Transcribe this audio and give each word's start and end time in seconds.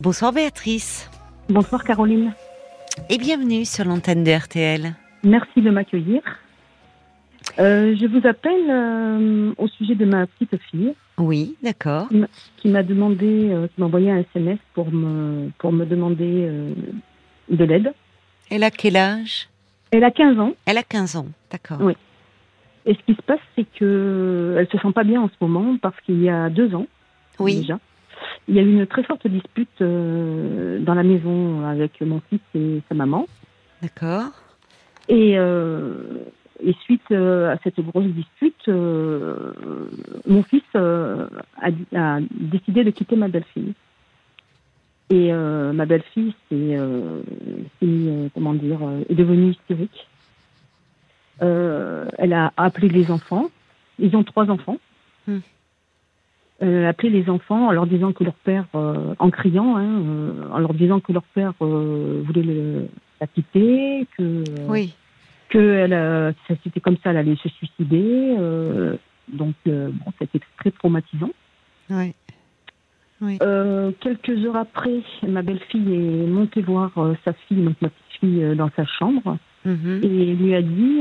Bonsoir 0.00 0.32
Béatrice. 0.32 1.10
Bonsoir 1.50 1.84
Caroline. 1.84 2.32
Et 3.10 3.18
bienvenue 3.18 3.66
sur 3.66 3.84
l'antenne 3.84 4.24
de 4.24 4.30
RTL. 4.30 4.94
Merci 5.22 5.60
de 5.60 5.68
m'accueillir. 5.68 6.22
Euh, 7.58 7.94
je 8.00 8.06
vous 8.06 8.26
appelle 8.26 8.70
euh, 8.70 9.52
au 9.58 9.68
sujet 9.68 9.94
de 9.94 10.06
ma 10.06 10.26
petite 10.26 10.58
fille. 10.70 10.94
Oui, 11.18 11.54
d'accord. 11.62 12.08
Qui 12.56 12.68
m'a 12.68 12.82
demandé, 12.82 13.50
euh, 13.50 13.66
qui 13.66 13.78
m'a 13.78 13.88
envoyé 13.88 14.10
un 14.10 14.20
SMS 14.20 14.58
pour 14.72 14.90
me, 14.90 15.50
pour 15.58 15.70
me 15.70 15.84
demander 15.84 16.48
de 17.50 17.64
l'aide. 17.64 17.92
Elle 18.50 18.64
a 18.64 18.70
quel 18.70 18.96
âge? 18.96 19.50
Elle 19.90 20.04
a 20.04 20.10
15 20.10 20.38
ans. 20.40 20.54
Elle 20.64 20.78
a 20.78 20.82
15 20.82 21.16
ans, 21.16 21.26
d'accord. 21.52 21.78
Oui. 21.82 21.92
Et 22.86 22.94
ce 22.94 23.00
qui 23.04 23.14
se 23.14 23.22
passe, 23.22 23.40
c'est 23.54 23.66
que 23.78 24.56
elle 24.58 24.68
se 24.68 24.78
sent 24.78 24.92
pas 24.94 25.04
bien 25.04 25.20
en 25.20 25.28
ce 25.28 25.34
moment 25.42 25.76
parce 25.76 26.00
qu'il 26.06 26.22
y 26.22 26.30
a 26.30 26.48
deux 26.48 26.74
ans 26.74 26.86
oui. 27.38 27.60
déjà, 27.60 27.78
il 28.48 28.54
y 28.54 28.58
a 28.58 28.62
eu 28.62 28.72
une 28.72 28.86
très 28.86 29.02
forte 29.02 29.26
dispute 29.26 29.80
euh, 29.80 30.80
dans 30.80 30.94
la 30.94 31.02
maison 31.02 31.66
avec 31.66 32.00
mon 32.00 32.20
fils 32.28 32.40
et 32.54 32.82
sa 32.88 32.94
maman. 32.94 33.26
D'accord. 33.82 34.32
Et, 35.08 35.38
euh, 35.38 36.24
et 36.62 36.74
suite 36.84 37.10
euh, 37.10 37.52
à 37.52 37.58
cette 37.62 37.80
grosse 37.80 38.06
dispute, 38.06 38.68
mon 38.68 40.42
fils 40.42 40.64
a, 40.74 41.28
a, 41.94 42.18
décidé 42.30 42.84
de 42.84 42.90
quitter 42.90 43.16
ma 43.16 43.28
belle-fille. 43.28 43.74
Et 45.10 45.32
ma 45.32 45.86
belle-fille, 45.86 46.34
c'est, 46.48 46.76
comment 48.32 48.54
dire, 48.54 48.78
est 49.08 49.14
devenue 49.14 49.50
hystérique. 49.50 50.06
elle 51.40 52.32
a 52.32 52.52
appelé 52.56 52.88
les 52.88 53.10
enfants. 53.10 53.50
Ils 53.98 54.14
ont 54.16 54.22
trois 54.22 54.48
enfants. 54.50 54.78
Hmm 55.26 55.40
euh, 56.62 56.86
appeler 56.86 57.08
les 57.08 57.30
enfants 57.30 57.68
en 57.68 57.72
leur 57.72 57.86
disant 57.86 58.12
que 58.12 58.22
leur 58.22 58.34
père, 58.34 58.66
euh, 58.74 59.14
en 59.18 59.30
criant, 59.30 59.78
hein, 59.78 60.02
euh, 60.04 60.50
en 60.52 60.58
leur 60.58 60.74
disant 60.74 61.00
que 61.00 61.10
leur 61.10 61.22
père 61.22 61.54
voulait 61.58 62.42
le, 62.42 62.86
la 63.18 63.26
quitter, 63.26 64.06
que 64.18 64.44
oui. 64.68 64.94
que 65.48 65.58
elle, 65.58 66.34
c'était 66.62 66.80
comme 66.80 66.98
ça, 67.02 67.10
elle 67.10 67.16
allait 67.16 67.36
se 67.36 67.48
suicider. 67.48 68.36
donc 69.28 69.54
bon, 69.64 70.12
c'était 70.18 70.40
très 70.58 70.70
traumatisant. 70.70 71.30
Oui. 71.88 72.12
Oui. 73.22 73.38
quelques 74.00 74.44
heures 74.44 74.56
après, 74.56 75.02
ma 75.26 75.40
belle-fille 75.40 75.94
est 75.94 76.26
montée 76.26 76.60
voir 76.60 76.92
sa 77.24 77.32
fille, 77.32 77.64
donc 77.64 77.76
ma 77.80 77.88
petite 77.88 78.20
fille, 78.20 78.54
dans 78.54 78.70
sa 78.76 78.84
chambre, 78.84 79.38
mm-hmm. 79.66 80.04
et 80.04 80.34
lui 80.34 80.54
a 80.54 80.60
dit 80.60 81.00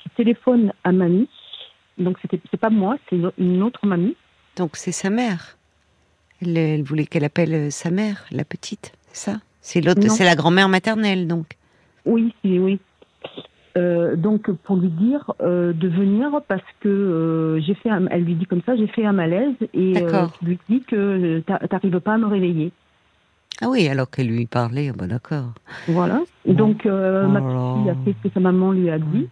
qu'il 0.00 0.10
téléphone 0.16 0.72
à 0.84 0.92
mamie. 0.92 1.28
Donc 1.98 2.16
c'était 2.22 2.40
c'est 2.50 2.60
pas 2.60 2.70
moi, 2.70 2.96
c'est 3.10 3.20
une 3.36 3.62
autre 3.62 3.86
mamie. 3.86 4.16
Donc 4.56 4.76
c'est 4.76 4.92
sa 4.92 5.10
mère. 5.10 5.56
Elle, 6.40 6.82
voulait 6.82 7.06
qu'elle 7.06 7.24
appelle 7.24 7.54
euh, 7.54 7.70
sa 7.70 7.90
mère, 7.90 8.24
la 8.30 8.44
petite, 8.44 8.92
c'est 9.08 9.30
ça? 9.30 9.38
C'est 9.60 9.80
l'autre, 9.80 10.02
c'est 10.08 10.24
la 10.24 10.34
grand-mère 10.34 10.68
maternelle, 10.68 11.28
donc. 11.28 11.46
Oui, 12.04 12.34
oui. 12.44 12.80
Euh, 13.78 14.16
donc 14.16 14.50
pour 14.50 14.76
lui 14.76 14.88
dire 14.88 15.32
euh, 15.40 15.72
de 15.72 15.88
venir 15.88 16.42
parce 16.46 16.64
que 16.80 17.58
j'ai 17.64 17.74
fait, 17.74 17.88
elle 18.10 18.24
lui 18.24 18.34
dit 18.34 18.44
comme 18.44 18.60
ça, 18.66 18.76
j'ai 18.76 18.88
fait 18.88 19.06
un 19.06 19.12
malaise 19.12 19.54
et 19.72 19.94
lui 20.42 20.58
dit 20.68 20.82
que 20.82 21.42
t'arrives 21.70 22.00
pas 22.00 22.14
à 22.14 22.18
me 22.18 22.26
réveiller. 22.26 22.72
Ah 23.62 23.68
oui, 23.70 23.88
alors 23.88 24.10
qu'elle 24.10 24.26
lui 24.26 24.46
parlait, 24.46 24.90
bon 24.90 25.08
d'accord. 25.08 25.52
Voilà. 25.86 26.20
Donc 26.44 26.84
ma 26.84 27.40
oh 27.40 27.78
fille 27.78 27.90
a 27.90 27.94
fait 28.04 28.14
ce 28.18 28.28
que 28.28 28.34
sa 28.34 28.40
maman 28.40 28.72
lui 28.72 28.90
a 28.90 28.98
dit. 28.98 29.28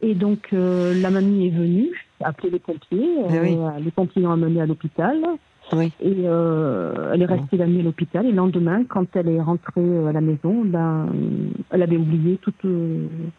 Et 0.00 0.14
donc 0.14 0.48
la 0.52 1.10
mamie 1.10 1.46
est 1.46 1.50
venue 1.50 1.90
appelé 2.24 2.50
les 2.50 2.58
pompiers. 2.58 3.08
Eh 3.30 3.34
euh, 3.34 3.70
les 3.82 3.90
pompiers 3.90 4.22
l'ont 4.22 4.32
amenée 4.32 4.60
à 4.60 4.66
l'hôpital. 4.66 5.18
Oui. 5.72 5.92
Et 6.00 6.24
euh, 6.24 7.12
elle 7.14 7.22
est 7.22 7.26
restée 7.26 7.56
la 7.56 7.66
nuit 7.66 7.80
à 7.80 7.82
l'hôpital. 7.82 8.26
Et 8.26 8.30
le 8.30 8.36
lendemain, 8.36 8.84
quand 8.84 9.06
elle 9.14 9.28
est 9.28 9.40
rentrée 9.40 9.80
euh, 9.80 10.08
à 10.08 10.12
la 10.12 10.20
maison, 10.20 10.64
ben, 10.64 11.08
elle 11.70 11.82
avait 11.82 11.96
oublié 11.96 12.38
tout. 12.42 12.52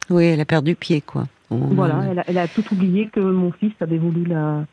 Oui, 0.09 0.23
elle 0.25 0.39
a 0.39 0.45
perdu 0.45 0.75
pied, 0.75 1.01
quoi. 1.01 1.25
voilà, 1.49 2.05
elle 2.09 2.19
a, 2.19 2.23
elle 2.27 2.37
a, 2.37 2.47
tout 2.47 2.63
oublié 2.71 3.09
que 3.09 3.19
mon 3.19 3.51
fils 3.51 3.73
avait 3.81 3.97
voulu 3.97 4.25
la, 4.25 4.65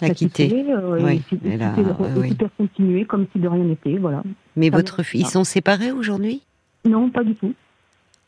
la, 0.00 0.10
quitter. 0.10 0.64
oui. 1.00 1.22
Et, 1.44 1.48
elle 1.50 1.62
a, 1.62 1.74
oui. 2.16 2.36
continuer 2.56 3.04
comme 3.04 3.26
si 3.32 3.40
de 3.40 3.48
rien 3.48 3.64
n'était. 3.64 3.98
Voilà. 3.98 4.22
Mais 4.56 4.70
votre 4.70 5.02
fils, 5.02 5.22
ils 5.22 5.26
sont 5.26 5.44
séparés 5.44 5.92
aujourd'hui? 5.92 6.42
Non, 6.86 7.10
pas 7.10 7.24
du 7.24 7.34
tout. 7.34 7.54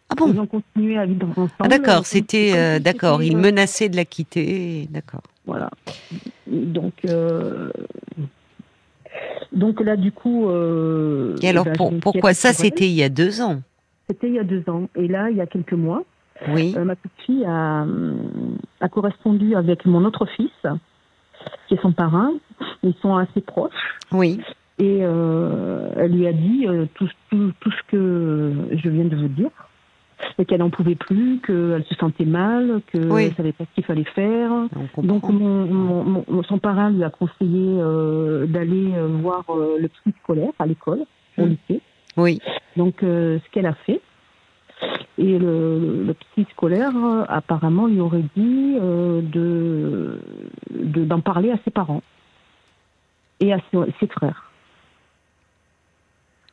Ah 0.08 0.14
bon 0.14 0.32
Ils 0.32 0.38
ont 0.40 0.46
continué 0.46 0.96
à 0.98 1.06
vivre 1.06 1.28
ensemble. 1.30 1.50
Ah 1.58 1.68
d'accord, 1.68 2.06
c'était 2.06 2.52
euh, 2.54 2.78
d'accord. 2.78 3.22
Il 3.22 3.36
menaçait 3.36 3.88
de 3.88 3.96
la 3.96 4.04
quitter, 4.04 4.86
d'accord. 4.90 5.22
Voilà. 5.46 5.70
Donc 6.46 6.94
euh, 7.04 7.70
donc 9.52 9.80
là 9.80 9.96
du 9.96 10.12
coup. 10.12 10.48
Euh, 10.48 11.36
Et 11.42 11.48
alors 11.48 11.64
ben, 11.64 11.98
pourquoi 12.00 12.34
ça 12.34 12.52
C'était 12.52 12.86
il 12.86 12.94
y 12.94 13.02
a 13.02 13.08
deux 13.08 13.40
ans? 13.40 13.60
C'était 14.08 14.28
il 14.28 14.34
y 14.34 14.38
a 14.38 14.44
deux 14.44 14.62
ans. 14.68 14.88
Et 14.94 15.08
là, 15.08 15.30
il 15.30 15.36
y 15.36 15.40
a 15.40 15.46
quelques 15.46 15.72
mois, 15.72 16.04
oui. 16.48 16.76
ma 16.78 16.94
petite 16.94 17.10
fille 17.26 17.44
a, 17.44 17.84
a 18.80 18.88
correspondu 18.88 19.56
avec 19.56 19.84
mon 19.84 20.04
autre 20.04 20.26
fils, 20.26 20.52
qui 21.66 21.74
est 21.74 21.82
son 21.82 21.90
parrain. 21.90 22.30
Ils 22.84 22.94
sont 23.02 23.16
assez 23.16 23.40
proches. 23.40 23.72
Oui. 24.12 24.40
Et 24.78 24.98
elle 24.98 26.12
lui 26.12 26.28
a 26.28 26.32
dit 26.32 26.66
tout, 26.94 27.08
tout, 27.30 27.52
tout 27.58 27.70
ce 27.72 27.90
que 27.90 28.52
je 28.70 28.88
viens 28.88 29.06
de 29.06 29.16
vous 29.16 29.28
dire 29.28 29.50
qu'elle 30.46 30.60
n'en 30.60 30.70
pouvait 30.70 30.94
plus, 30.94 31.40
qu'elle 31.40 31.84
se 31.88 31.94
sentait 31.94 32.24
mal, 32.24 32.80
qu'elle 32.90 33.08
ne 33.08 33.30
savait 33.34 33.52
pas 33.52 33.64
ce 33.64 33.74
qu'il 33.74 33.84
fallait 33.84 34.04
faire. 34.04 34.50
Donc 34.98 35.28
mon, 35.28 36.24
son 36.44 36.58
parrain 36.58 36.90
lui 36.90 37.04
a 37.04 37.10
conseillé 37.10 37.78
euh, 37.80 38.46
d'aller 38.46 38.92
euh, 38.94 39.08
voir 39.20 39.44
euh, 39.50 39.78
le 39.80 39.88
psy 39.88 40.14
scolaire 40.22 40.52
à 40.58 40.66
l'école, 40.66 41.04
au 41.38 41.46
mmh. 41.46 41.48
lycée. 41.48 41.82
Oui. 42.16 42.40
Donc 42.76 42.96
ce 43.00 43.50
qu'elle 43.50 43.66
a 43.66 43.74
fait. 43.74 44.00
Et 45.18 45.38
le, 45.38 46.04
le, 46.04 46.14
psy 46.14 46.46
scolaire 46.52 46.92
apparemment 47.28 47.86
lui 47.86 48.00
aurait 48.00 48.24
dit 48.36 48.74
de 48.76 50.20
d'en 50.70 51.20
parler 51.20 51.50
à 51.50 51.56
ses 51.64 51.70
parents 51.70 52.02
et 53.40 53.54
à 53.54 53.58
ses, 53.70 54.06
frères. 54.08 54.50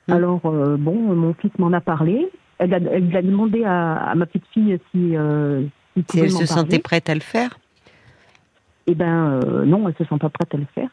Mmh. 0.08 0.14
Alors 0.14 0.40
bon, 0.42 0.96
mon 0.96 1.34
fils 1.34 1.52
m'en 1.60 1.74
a 1.74 1.82
parlé 1.82 2.30
elle, 2.64 2.74
a, 2.74 2.92
elle 2.92 3.16
a 3.16 3.22
demandé 3.22 3.64
à, 3.66 4.14
ma 4.16 4.26
petite 4.26 4.46
fille 4.54 4.80
si, 4.92 5.16
euh, 5.16 5.64
si, 6.10 6.20
elle 6.20 6.32
se 6.32 6.46
sentait 6.46 6.80
prête 6.80 7.10
à 7.10 7.14
le 7.14 7.22
faire. 7.22 7.60
Eh 8.88 8.96
ben 8.96 9.42
euh, 9.46 9.66
non, 9.66 9.88
elle 9.88 9.96
se 9.96 10.04
sent 10.04 10.20
pas 10.20 10.30
prête 10.30 10.54
à 10.54 10.58
le 10.58 10.68
faire. 10.74 10.90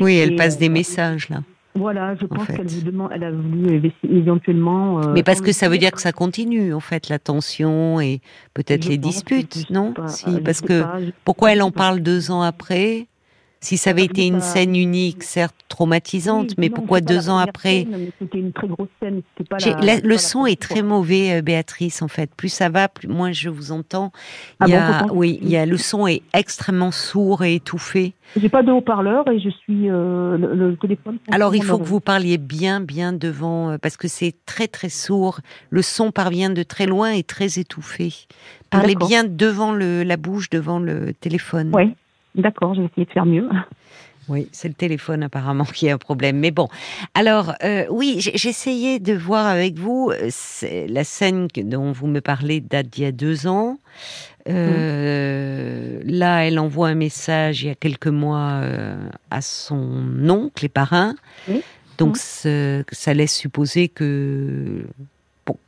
Oui, 0.00 0.16
elle 0.16 0.36
passe 0.36 0.58
des 0.58 0.68
euh, 0.68 0.72
messages 0.72 1.28
là. 1.28 1.38
Voilà, 1.76 2.14
je 2.14 2.26
pense 2.26 2.46
qu'elle 2.46 2.68
vous 2.68 2.82
demande, 2.82 3.10
elle 3.12 3.24
a 3.24 3.32
voulu 3.32 3.92
éventuellement. 4.08 5.08
Mais 5.08 5.24
parce 5.24 5.40
que 5.40 5.50
ça 5.50 5.68
veut 5.68 5.78
dire 5.78 5.90
que 5.90 6.00
ça 6.00 6.12
continue 6.12 6.72
en 6.72 6.78
fait 6.78 7.08
la 7.08 7.18
tension 7.18 8.00
et 8.00 8.20
peut-être 8.54 8.86
les 8.86 8.96
disputes, 8.96 9.68
non? 9.70 9.92
Si, 10.06 10.40
parce 10.42 10.60
que 10.60 10.84
pourquoi 11.24 11.52
elle 11.52 11.62
en 11.62 11.72
parle 11.72 11.98
deux 11.98 12.30
ans 12.30 12.42
après? 12.42 13.08
Si 13.64 13.78
ça 13.78 13.90
avait 13.90 14.04
été 14.04 14.26
une 14.26 14.40
scène 14.40 14.76
unique, 14.76 15.22
certes 15.22 15.54
traumatisante, 15.68 16.56
mais 16.58 16.68
pourquoi 16.70 17.00
deux 17.00 17.30
ans 17.30 17.38
après 17.38 17.86
C'était 18.18 18.38
une 18.38 18.52
très 18.52 18.68
grosse 18.68 18.88
scène. 19.00 19.22
le 19.38 20.16
son 20.18 20.46
est 20.46 20.60
très 20.60 20.82
mauvais, 20.82 21.38
euh, 21.38 21.42
Béatrice. 21.42 22.02
En 22.02 22.08
fait, 22.08 22.30
plus 22.34 22.50
ça 22.50 22.68
va, 22.68 22.88
plus 22.88 23.08
moins 23.08 23.32
je 23.32 23.48
vous 23.48 23.72
entends. 23.72 24.12
Il 24.66 24.68
y 24.68 24.74
ah 24.74 25.00
a, 25.00 25.06
oui, 25.12 25.38
il 25.42 25.48
y 25.48 25.56
a 25.56 25.66
le 25.66 25.78
son 25.78 26.06
est 26.06 26.22
extrêmement 26.34 26.90
sourd 26.90 27.42
et 27.42 27.54
étouffé. 27.54 28.12
J'ai 28.36 28.48
pas 28.48 28.62
de 28.62 28.70
haut-parleur 28.70 29.26
et 29.28 29.40
je 29.40 29.48
suis 29.48 29.88
euh, 29.90 30.36
le, 30.36 30.76
téléphone. 30.76 31.18
Alors 31.30 31.54
il 31.54 31.62
faut 31.62 31.78
que 31.78 31.84
vous 31.84 32.00
parliez 32.00 32.38
bien, 32.38 32.80
bien 32.80 33.12
devant, 33.12 33.70
euh, 33.70 33.78
parce 33.78 33.96
que 33.96 34.08
c'est 34.08 34.34
très 34.44 34.68
très 34.68 34.90
sourd. 34.90 35.40
Le 35.70 35.82
son 35.82 36.10
parvient 36.12 36.50
de 36.50 36.62
très 36.62 36.86
loin 36.86 37.12
et 37.12 37.22
très 37.22 37.58
étouffé. 37.58 38.12
Parlez 38.70 38.94
bien 38.94 39.24
devant 39.24 39.72
le, 39.72 40.02
la 40.02 40.16
bouche, 40.16 40.50
devant 40.50 40.78
le 40.78 41.14
téléphone. 41.14 41.70
Oui. 41.72 41.94
D'accord, 42.34 42.74
je 42.74 42.80
vais 42.80 42.86
essayer 42.86 43.06
de 43.06 43.10
faire 43.12 43.26
mieux. 43.26 43.48
Oui, 44.28 44.48
c'est 44.52 44.68
le 44.68 44.74
téléphone 44.74 45.22
apparemment 45.22 45.64
qui 45.64 45.88
a 45.88 45.94
un 45.94 45.98
problème. 45.98 46.38
Mais 46.38 46.50
bon, 46.50 46.68
alors 47.14 47.54
euh, 47.62 47.84
oui, 47.90 48.16
j'essayais 48.18 48.98
de 48.98 49.12
voir 49.12 49.46
avec 49.46 49.78
vous 49.78 50.10
euh, 50.12 50.86
la 50.88 51.04
scène 51.04 51.48
dont 51.56 51.92
vous 51.92 52.06
me 52.06 52.20
parlez 52.20 52.60
date 52.60 52.88
d'il 52.88 53.04
y 53.04 53.06
a 53.06 53.12
deux 53.12 53.46
ans. 53.46 53.78
Euh, 54.48 56.00
là, 56.04 56.46
elle 56.46 56.58
envoie 56.58 56.88
un 56.88 56.94
message 56.94 57.62
il 57.62 57.68
y 57.68 57.70
a 57.70 57.74
quelques 57.74 58.08
mois 58.08 58.62
à 59.30 59.40
son 59.40 60.28
oncle, 60.28 60.62
les 60.62 60.68
parrains. 60.68 61.14
Donc 61.98 62.16
ça 62.16 63.14
laisse 63.14 63.36
supposer 63.36 63.88
que 63.88 64.84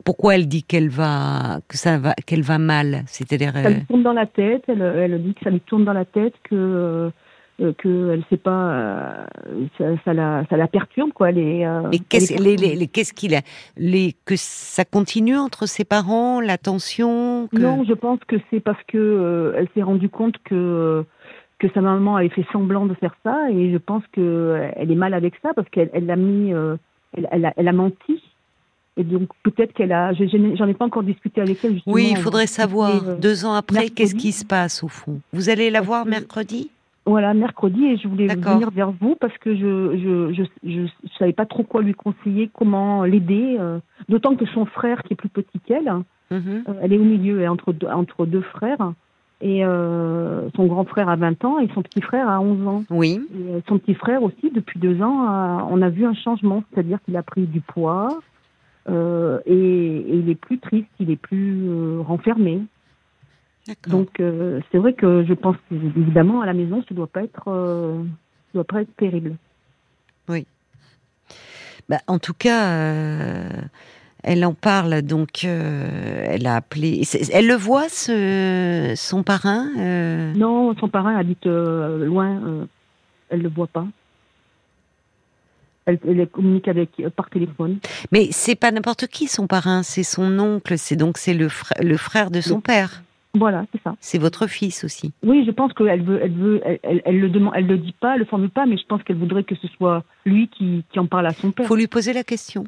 pourquoi 0.03 0.35
elle 0.35 0.47
dit 0.47 0.63
qu'elle 0.63 0.89
va 0.89 1.59
que 1.67 1.77
ça 1.77 1.97
va 1.97 2.13
qu'elle 2.25 2.41
va 2.41 2.57
mal? 2.57 3.03
C'est-à-dire 3.07 3.53
ça 3.53 3.69
lui 3.69 3.85
tourne 3.85 4.03
dans 4.03 4.13
la 4.13 4.25
tête. 4.25 4.63
Elle, 4.67 4.81
elle, 4.81 5.23
dit 5.23 5.33
que 5.33 5.43
ça 5.43 5.49
lui 5.49 5.61
tourne 5.61 5.85
dans 5.85 5.93
la 5.93 6.05
tête 6.05 6.33
que 6.43 7.11
euh, 7.59 7.73
que 7.73 8.11
elle 8.11 8.23
sait 8.29 8.37
pas 8.37 8.69
euh, 8.69 9.25
ça, 9.79 9.85
ça, 10.05 10.13
la 10.13 10.45
ça 10.47 10.57
la 10.57 10.67
perturbe 10.67 11.11
quoi. 11.11 11.29
Euh, 11.29 11.87
Mais 11.91 11.97
qu'est-ce 11.97 12.39
les, 12.41 12.55
les, 12.55 12.87
qu'est-ce 12.87 13.13
qu'il 13.13 13.33
a 13.33 13.41
les 13.77 14.13
que 14.25 14.35
ça 14.35 14.85
continue 14.85 15.37
entre 15.37 15.67
ses 15.67 15.83
parents 15.83 16.39
la 16.39 16.59
tension 16.59 17.49
Non, 17.53 17.83
je 17.83 17.93
pense 17.93 18.19
que 18.27 18.35
c'est 18.51 18.59
parce 18.59 18.81
que 18.87 19.55
elle 19.57 19.67
s'est 19.73 19.81
rendue 19.81 20.09
compte 20.09 20.35
que 20.43 21.03
que 21.57 21.67
sa 21.73 21.81
maman 21.81 22.17
avait 22.17 22.29
fait 22.29 22.45
semblant 22.51 22.85
de 22.85 22.93
faire 22.93 23.15
ça 23.23 23.49
et 23.49 23.71
je 23.71 23.77
pense 23.77 24.03
que 24.11 24.69
elle 24.75 24.91
est 24.91 24.95
mal 24.95 25.15
avec 25.15 25.33
ça 25.41 25.49
parce 25.55 25.67
qu'elle 25.69 25.89
elle 25.93 26.05
l'a 26.05 26.15
mis, 26.15 26.51
elle, 26.51 27.27
elle, 27.31 27.45
a, 27.45 27.53
elle 27.57 27.67
a 27.67 27.73
menti 27.73 28.21
et 28.97 29.03
donc 29.03 29.29
peut-être 29.43 29.73
qu'elle 29.73 29.91
a, 29.91 30.11
j'en 30.13 30.67
ai 30.67 30.73
pas 30.73 30.85
encore 30.85 31.03
discuté 31.03 31.39
avec 31.39 31.63
elle. 31.63 31.75
Justement, 31.75 31.95
oui, 31.95 32.07
il 32.11 32.17
faudrait 32.17 32.47
savoir 32.47 33.17
deux 33.17 33.45
ans 33.45 33.53
après 33.53 33.89
qu'est-ce 33.89 34.15
qui 34.15 34.31
se 34.31 34.43
passe 34.43 34.83
au 34.83 34.87
fond? 34.87 35.21
Vous 35.33 35.49
allez 35.49 35.69
la 35.69 35.81
voir 35.81 36.05
mercredi? 36.05 36.71
Voilà, 37.05 37.33
mercredi, 37.33 37.85
et 37.85 37.97
je 37.97 38.05
voulais 38.07 38.27
venir 38.27 38.69
vers 38.69 38.91
vous 38.91 39.15
parce 39.15 39.37
que 39.37 39.55
je 39.55 39.97
je, 39.97 40.33
je, 40.33 40.69
je, 40.69 41.13
savais 41.17 41.31
pas 41.31 41.45
trop 41.45 41.63
quoi 41.63 41.81
lui 41.81 41.93
conseiller, 41.93 42.49
comment 42.53 43.03
l'aider. 43.03 43.55
Euh, 43.57 43.79
d'autant 44.09 44.35
que 44.35 44.45
son 44.47 44.65
frère, 44.65 45.03
qui 45.03 45.13
est 45.13 45.15
plus 45.15 45.29
petit 45.29 45.59
qu'elle, 45.65 45.89
mhm. 46.31 46.63
euh, 46.67 46.73
elle 46.81 46.91
est 46.91 46.97
au 46.97 47.05
milieu, 47.05 47.41
elle 47.41 47.49
entre 47.49 47.71
deux, 47.71 47.87
entre 47.87 48.25
deux 48.25 48.41
frères. 48.41 48.91
Et 49.39 49.63
euh, 49.63 50.49
son 50.57 50.65
grand 50.65 50.83
frère 50.83 51.07
a 51.07 51.15
20 51.15 51.45
ans 51.45 51.59
et 51.59 51.69
son 51.73 51.81
petit 51.81 52.01
frère 52.01 52.27
a 52.27 52.41
11 52.41 52.67
ans. 52.67 52.83
Oui. 52.89 53.21
Et 53.39 53.61
son 53.69 53.77
petit 53.77 53.93
frère 53.93 54.21
aussi, 54.23 54.51
depuis 54.53 54.79
deux 54.79 55.01
ans, 55.01 55.67
on 55.71 55.81
a 55.81 55.89
vu 55.89 56.05
un 56.05 56.15
changement, 56.15 56.63
c'est-à-dire 56.73 56.97
qu'il 57.05 57.15
a 57.15 57.23
pris 57.23 57.43
du 57.43 57.61
poids 57.61 58.09
et, 58.87 58.91
et, 59.45 60.15
il 60.15 60.29
est 60.29 60.35
plus 60.35 60.59
triste, 60.59 60.89
il 60.99 61.11
est 61.11 61.17
plus 61.17 61.99
renfermé. 61.99 62.61
Donc 63.87 64.19
euh, 64.19 64.61
c'est 64.71 64.77
vrai 64.77 64.93
que 64.93 65.25
je 65.25 65.33
pense 65.33 65.57
évidemment 65.71 66.41
à 66.41 66.45
la 66.45 66.53
maison, 66.53 66.83
ça 66.87 66.95
doit 66.95 67.07
pas 67.07 67.23
être, 67.23 67.47
euh, 67.47 68.01
doit 68.53 68.63
pas 68.63 68.81
être 68.81 68.95
terrible. 68.95 69.35
Oui. 70.29 70.45
Bah, 71.89 71.99
en 72.07 72.19
tout 72.19 72.33
cas, 72.33 72.69
euh, 72.69 73.49
elle 74.23 74.45
en 74.45 74.53
parle 74.53 75.01
donc. 75.01 75.43
elle 75.43 76.47
a 76.47 76.55
appelé. 76.55 77.03
Elle 77.31 77.47
le 77.47 77.55
voit 77.55 77.89
ce, 77.89 78.93
son 78.95 79.23
parrain. 79.23 79.69
Non, 80.35 80.75
son 80.75 80.89
parrain 80.89 81.15
habite 81.15 81.45
loin. 81.45 82.67
elle 83.29 83.41
le 83.41 83.49
voit 83.49 83.67
pas. 83.67 83.87
Elle, 85.87 85.99
elle, 86.07 86.27
communique 86.27 86.67
avec 86.67 86.89
par 87.15 87.29
téléphone. 87.29 87.79
Mais 88.11 88.27
c'est 88.31 88.55
pas 88.55 88.71
n'importe 88.71 89.07
qui 89.07 89.27
son 89.27 89.47
parrain, 89.47 89.81
c'est 89.81 90.03
son 90.03 90.37
oncle, 90.37 90.77
c'est 90.77 90.95
donc 90.95 91.17
c'est 91.17 91.33
le, 91.33 91.49
frère, 91.49 91.81
le 91.81 91.97
frère 91.97 92.29
de 92.29 92.41
son 92.41 92.61
père. 92.61 93.01
Voilà, 93.33 93.65
c'est 93.71 93.81
ça. 93.83 93.95
C'est 93.99 94.17
votre 94.17 94.47
fils 94.47 94.83
aussi. 94.83 95.11
Oui, 95.23 95.43
je 95.45 95.51
pense 95.51 95.73
qu'elle 95.73 96.03
veut, 96.03 96.19
elle 96.21 96.31
veut, 96.31 96.61
elle, 96.63 97.01
elle, 97.05 97.19
le 97.19 97.29
demande, 97.29 97.53
elle 97.55 97.67
le 97.67 97.77
dit 97.77 97.93
pas, 97.99 98.13
elle 98.13 98.19
le 98.19 98.25
formule 98.25 98.49
pas, 98.49 98.65
mais 98.65 98.77
je 98.77 98.85
pense 98.85 99.03
qu'elle 99.03 99.17
voudrait 99.17 99.43
que 99.43 99.55
ce 99.55 99.67
soit 99.67 100.03
lui 100.25 100.49
qui, 100.49 100.83
qui, 100.91 100.99
en 100.99 101.05
parle 101.05 101.27
à 101.27 101.33
son 101.33 101.51
père. 101.51 101.67
Faut 101.67 101.75
lui 101.75 101.87
poser 101.87 102.13
la 102.13 102.23
question. 102.23 102.65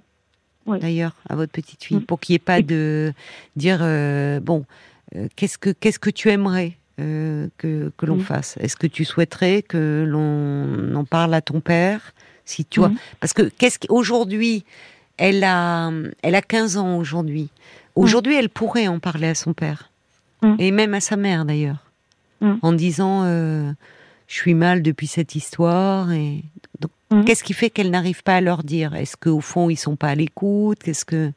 D'ailleurs, 0.68 1.14
à 1.28 1.36
votre 1.36 1.52
petite 1.52 1.84
fille, 1.84 1.98
mm. 1.98 2.06
pour 2.06 2.20
qu'il 2.20 2.34
n'y 2.34 2.36
ait 2.36 2.40
pas 2.40 2.62
de 2.62 3.12
dire 3.56 3.80
euh, 3.82 4.40
bon, 4.40 4.66
euh, 5.16 5.28
qu'est-ce 5.36 5.58
que 5.58 5.72
qu'est-ce 5.72 5.98
que 5.98 6.12
tu 6.12 6.30
aimerais 6.30 6.78
euh, 7.00 7.48
que, 7.58 7.92
que 7.98 8.06
l'on 8.06 8.18
mm. 8.18 8.22
fasse? 8.22 8.58
Est-ce 8.58 8.76
que 8.76 8.86
tu 8.86 9.06
souhaiterais 9.06 9.64
que 9.64 10.06
l'on 10.08 10.94
en 10.94 11.06
parle 11.06 11.34
à 11.34 11.42
ton 11.42 11.60
père? 11.60 12.14
Si 12.50 12.66
tu 12.66 12.80
vois, 12.80 12.90
mm. 12.90 12.98
parce 13.20 13.34
que 13.34 13.44
qu'est-ce 13.44 13.80
qu'aujourd'hui, 13.80 14.66
elle 15.18 15.44
a, 15.44 15.92
elle 16.24 16.36
a 16.36 16.42
15 16.42 16.78
ans 16.78 16.98
aujourd'hui. 16.98 17.50
Aujourd'hui, 17.96 18.36
elle 18.36 18.50
pourrait 18.50 18.88
en 18.88 19.00
parler 19.00 19.28
à 19.28 19.36
son 19.36 19.54
père. 19.54 19.90
Mm. 20.42 20.56
et 20.58 20.72
même 20.72 20.94
à 20.94 21.02
sa 21.02 21.18
mère 21.18 21.46
d'ailleurs, 21.46 21.92
en 22.62 22.72
disant 22.72 23.24
euh, 23.26 23.72
je 24.28 24.36
suis 24.36 24.54
mal 24.54 24.82
depuis 24.82 25.08
cette 25.08 25.36
histoire 25.36 26.12
et 26.14 26.44
qu'est-ce 27.26 27.44
qui 27.44 27.54
fait 27.54 27.70
qu'elle 27.70 27.92
n'arrive 27.92 28.24
pas 28.24 28.38
à 28.38 28.42
leur 28.42 28.64
dire? 28.64 28.96
Est-ce 28.96 29.18
qu'au 29.18 29.42
fond 29.42 29.70
ils 29.70 29.76
sont 29.76 29.98
pas 29.98 30.08
à 30.08 30.16
l'écoute? 30.16 30.80
Qu'est-ce 30.82 31.04
que 31.04 31.26
vous 31.28 31.34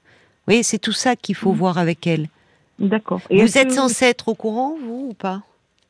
voyez 0.46 0.62
c'est 0.62 0.78
tout 0.78 0.92
ça 0.92 1.16
qu'il 1.16 1.34
faut 1.34 1.52
voir 1.52 1.78
avec 1.78 2.06
elle. 2.06 2.28
D'accord. 2.78 3.20
Vous 3.30 3.58
êtes 3.58 3.72
censé 3.72 4.06
être 4.06 4.28
au 4.28 4.34
courant 4.34 4.76
vous 4.80 5.08
ou 5.10 5.14
pas? 5.14 5.42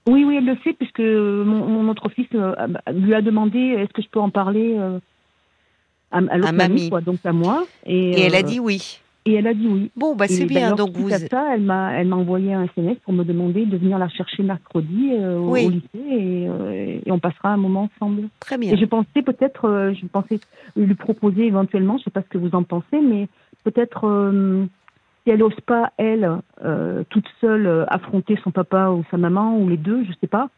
Oui 0.07 0.25
oui 0.25 0.37
elle 0.37 0.47
le 0.47 0.57
sait 0.65 0.73
puisque 0.73 1.01
mon, 1.01 1.89
autre 1.89 2.09
fils 2.09 2.29
euh, 2.35 2.55
lui 2.93 3.15
a 3.15 3.21
demandé 3.21 3.59
est-ce 3.59 3.93
que 3.93 4.03
je 4.03 4.09
peux 4.09 4.21
en 4.21 4.31
parler 4.31 4.75
euh, 4.79 4.99
à, 6.13 6.19
à, 6.19 6.53
mamie, 6.53 6.91
quoi, 6.91 7.01
donc 7.01 7.19
à 7.25 7.33
moi 7.33 7.65
et 7.85 8.21
elle 8.21 8.35
a 8.35 8.43
dit 8.43 8.61
oui. 8.61 9.01
Et 9.25 9.35
elle 9.35 9.47
a 9.47 9.55
dit 9.55 9.69
oui. 9.69 9.91
Bon, 9.97 10.17
bah 10.17 10.27
c'est 10.27 10.47
bien. 10.47 10.75
Donc 10.75 10.97
vous. 10.97 11.09
ça, 11.09 11.55
elle 11.55 11.63
m'a, 11.63 11.93
elle 11.93 12.09
m'a 12.09 12.17
envoyé 12.17 12.55
un 12.55 12.65
SMS 12.65 12.97
pour 13.05 13.13
me 13.13 13.23
demander 13.23 13.67
de 13.67 13.77
venir 13.77 13.99
la 13.99 14.09
chercher 14.09 14.43
mercredi 14.43 15.11
euh, 15.13 15.39
au 15.39 15.55
lycée 15.55 15.87
euh, 15.95 17.01
et, 17.05 17.11
on 17.13 17.21
passera 17.21 17.51
un 17.51 17.57
moment 17.57 17.89
ensemble. 17.95 18.29
Très 18.41 18.59
bien. 18.59 18.73
Et 18.73 18.77
je 18.77 18.85
pensais 18.85 19.23
peut-être, 19.25 19.69
euh, 19.69 19.95
je 19.95 20.07
pensais 20.07 20.41
lui 20.75 20.95
proposer 20.97 21.47
éventuellement, 21.47 21.99
je 21.99 22.05
sais 22.05 22.11
pas 22.11 22.23
ce 22.23 22.29
que 22.29 22.39
vous 22.39 22.55
en 22.55 22.65
pensez, 22.65 23.01
mais 23.01 23.29
peut-être 23.63 24.33
si 25.23 25.31
elle 25.31 25.39
n'ose 25.39 25.61
pas 25.65 25.93
elle 25.99 26.29
toute 27.11 27.29
seule 27.41 27.87
affronter 27.89 28.37
son 28.43 28.51
papa 28.51 28.89
ou 28.89 29.05
sa 29.09 29.19
maman 29.19 29.57
ou 29.57 29.69
les 29.69 29.77
deux, 29.77 30.05
je 30.05 30.13
sais 30.21 30.27
pas. 30.27 30.49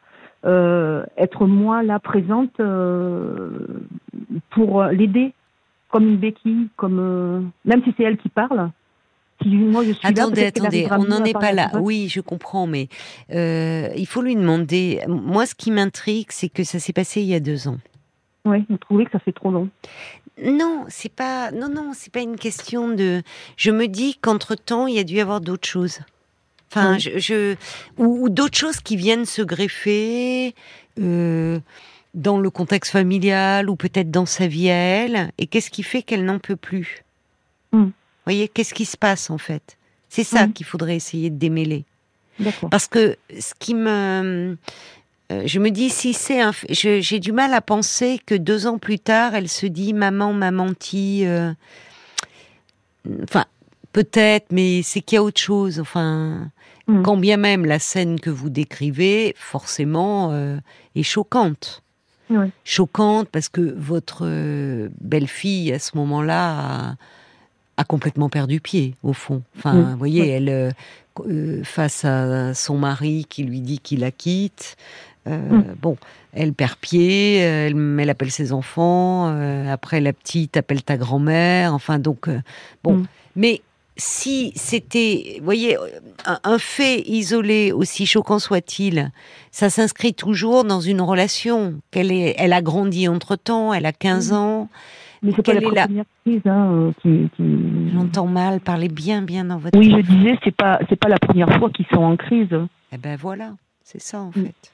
être 1.19 1.47
moi 1.47 1.83
là 1.83 1.99
présente 1.99 2.59
pour 4.50 4.85
l'aider 4.85 5.35
comme 5.94 6.08
une 6.08 6.17
béquille, 6.17 6.70
comme 6.75 6.99
euh, 6.99 7.41
même 7.64 7.81
si 7.85 7.94
c'est 7.96 8.02
elle 8.02 8.17
qui 8.17 8.29
parle. 8.29 8.73
moi 9.46 9.85
je 9.85 9.93
suis 9.93 10.05
attendez, 10.05 10.46
attendez, 10.46 10.88
on 10.91 11.05
n'en 11.05 11.23
est 11.23 11.38
pas 11.38 11.52
là. 11.52 11.70
Oui, 11.75 12.08
je 12.08 12.20
comprends, 12.20 12.67
mais 12.67 12.88
euh, 13.31 13.88
il 13.96 14.06
faut 14.08 14.20
lui 14.20 14.35
demander. 14.35 15.02
Moi, 15.06 15.46
ce 15.46 15.55
qui 15.55 15.70
m'intrigue, 15.70 16.26
c'est 16.31 16.49
que 16.49 16.64
ça 16.64 16.81
s'est 16.81 16.93
passé 16.93 17.20
il 17.20 17.29
y 17.29 17.35
a 17.35 17.38
deux 17.38 17.69
ans. 17.69 17.79
Oui, 18.44 18.64
vous 18.69 18.76
trouvez 18.76 19.05
que 19.05 19.12
ça 19.12 19.20
fait 19.20 19.31
trop 19.31 19.52
long 19.52 19.69
Non, 20.44 20.85
c'est 20.88 21.14
pas. 21.14 21.52
Non, 21.52 21.69
non, 21.69 21.93
c'est 21.94 22.12
pas 22.12 22.23
une 22.23 22.38
question 22.38 22.88
de. 22.88 23.23
Je 23.56 23.70
me 23.70 23.87
dis 23.87 24.19
qu'entre 24.20 24.56
temps, 24.56 24.88
il 24.88 24.97
y 24.97 24.99
a 24.99 25.05
dû 25.05 25.14
y 25.14 25.20
avoir 25.20 25.40
d'autres 25.40 25.69
choses. 25.69 26.00
Enfin, 26.73 26.99
je, 26.99 27.55
ou, 27.99 28.29
d'autres 28.31 28.58
choses 28.58 28.81
qui 28.81 28.97
viennent 28.97 29.26
se 29.26 29.43
greffer. 29.43 30.56
Euh, 30.99 31.61
dans 32.14 32.38
le 32.38 32.49
contexte 32.50 32.93
familial 32.93 33.69
ou 33.69 33.76
peut-être 33.76 34.11
dans 34.11 34.26
sa 34.26 34.46
vie 34.46 34.70
à 34.70 34.75
elle 34.75 35.32
Et 35.38 35.46
qu'est-ce 35.46 35.70
qui 35.70 35.82
fait 35.82 36.02
qu'elle 36.02 36.25
n'en 36.25 36.38
peut 36.38 36.56
plus? 36.56 37.05
Vous 37.72 37.81
hmm. 37.81 37.93
voyez, 38.25 38.49
qu'est-ce 38.49 38.75
qui 38.75 38.84
se 38.84 38.96
passe 38.96 39.31
en 39.31 39.38
fait? 39.38 39.76
C'est 40.08 40.25
ça 40.25 40.46
hmm. 40.46 40.52
qu'il 40.52 40.66
faudrait 40.66 40.96
essayer 40.96 41.28
de 41.31 41.37
démêler. 41.37 41.84
Parce 42.70 42.87
que 42.87 43.16
ce 43.38 43.52
qui 43.58 43.75
me... 43.75 44.56
Euh, 45.32 45.43
je 45.46 45.58
me 45.58 45.70
dis, 45.70 45.90
si 45.90 46.12
c'est 46.12 46.40
un... 46.40 46.52
J'ai 46.69 47.19
du 47.19 47.32
mal 47.32 47.55
à 47.55 47.61
penser 47.61 48.20
que 48.25 48.34
deux 48.34 48.66
ans 48.66 48.78
plus 48.78 48.99
tard, 48.99 49.34
elle 49.34 49.49
se 49.49 49.66
dit, 49.66 49.93
maman 49.93 50.32
m'a 50.32 50.50
menti. 50.50 51.26
Euh, 51.26 51.52
enfin, 53.22 53.46
peut-être, 53.93 54.46
mais 54.52 54.82
c'est 54.82 55.00
qu'il 55.00 55.16
y 55.16 55.19
a 55.19 55.22
autre 55.22 55.40
chose. 55.40 55.81
Enfin, 55.81 56.50
hmm. 56.87 57.02
quand 57.02 57.16
bien 57.16 57.38
même 57.38 57.64
la 57.64 57.78
scène 57.78 58.20
que 58.20 58.31
vous 58.31 58.50
décrivez, 58.50 59.34
forcément, 59.37 60.31
euh, 60.32 60.58
est 60.94 61.02
choquante 61.02 61.84
choquante 62.65 63.29
parce 63.29 63.49
que 63.49 63.61
votre 63.61 64.23
euh, 64.23 64.88
belle-fille, 65.00 65.73
à 65.73 65.79
ce 65.79 65.97
moment-là, 65.97 66.97
a, 67.76 67.85
complètement 67.85 68.28
perdu 68.28 68.61
pied, 68.61 68.95
au 69.02 69.12
fond. 69.12 69.43
Enfin, 69.57 69.75
vous 69.75 69.99
voyez, 69.99 70.28
elle, 70.28 70.49
euh, 70.49 70.71
euh, 71.28 71.62
face 71.64 72.04
à 72.04 72.54
son 72.54 72.78
mari 72.78 73.26
qui 73.28 73.45
lui 73.45 73.61
dit 73.61 73.78
qu'il 73.78 74.00
la 74.00 74.11
quitte, 74.11 74.76
mm. 75.26 75.75
bon, 75.81 75.97
elle 76.33 76.52
perd 76.52 76.76
pied, 76.76 77.37
elle, 77.37 77.76
elle 78.00 78.11
appelle 78.11 78.31
ses 78.31 78.52
enfants, 78.52 79.26
après 79.69 80.00
la 80.00 80.12
petite 80.12 80.57
appelle 80.57 80.83
ta 80.83 80.97
grand-mère, 80.97 81.75
enfin, 81.75 81.99
donc, 81.99 82.28
bon. 82.83 82.95
Mm. 82.99 83.07
Mais 83.37 83.62
si 83.97 84.53
c'était, 84.57 85.41
voyez, 85.43 85.77
un, 86.27 86.59
fait 86.59 87.03
isolé, 87.07 87.73
aussi 87.73 88.07
choquant 88.07 88.39
soit-il, 88.39 89.13
ça 89.51 89.71
s'inscrit 89.71 90.15
toujours 90.15 90.65
dans 90.65 90.81
une 90.81 91.01
relation. 91.01 91.75
Qu'elle 91.91 92.11
est, 92.11 92.35
elle 92.39 92.53
a 92.53 92.63
grandi 92.63 93.07
entre 93.09 93.37
temps, 93.37 93.73
elle 93.73 93.87
a 93.87 93.93
15 93.93 94.33
ans. 94.33 94.69
Mais 95.23 95.33
c'est 95.35 95.43
pas 95.43 95.55
la 95.55 95.61
première 95.61 96.05
crise. 96.25 96.41
Hein, 96.45 96.93
qui, 97.01 97.31
J'entends 97.93 98.27
mal. 98.27 98.61
Parlez 98.61 98.89
bien, 98.89 99.23
bien 99.23 99.45
dans 99.45 99.59
votre. 99.59 99.79
Oui, 99.79 99.91
je 99.91 100.01
disais, 100.01 100.39
c'est 100.45 100.55
pas, 100.55 100.81
c'est 100.89 100.97
pas 100.97 101.09
la 101.09 101.19
première 101.19 101.49
fois 101.59 101.71
qu'ils 101.71 101.87
sont 101.87 102.03
en 102.03 102.17
crise. 102.17 102.55
Eh 102.93 102.99
ben 102.99 103.17
voilà, 103.17 103.55
c'est 103.83 104.03
ça 104.03 104.21
en 104.21 104.33
fait. 104.33 104.73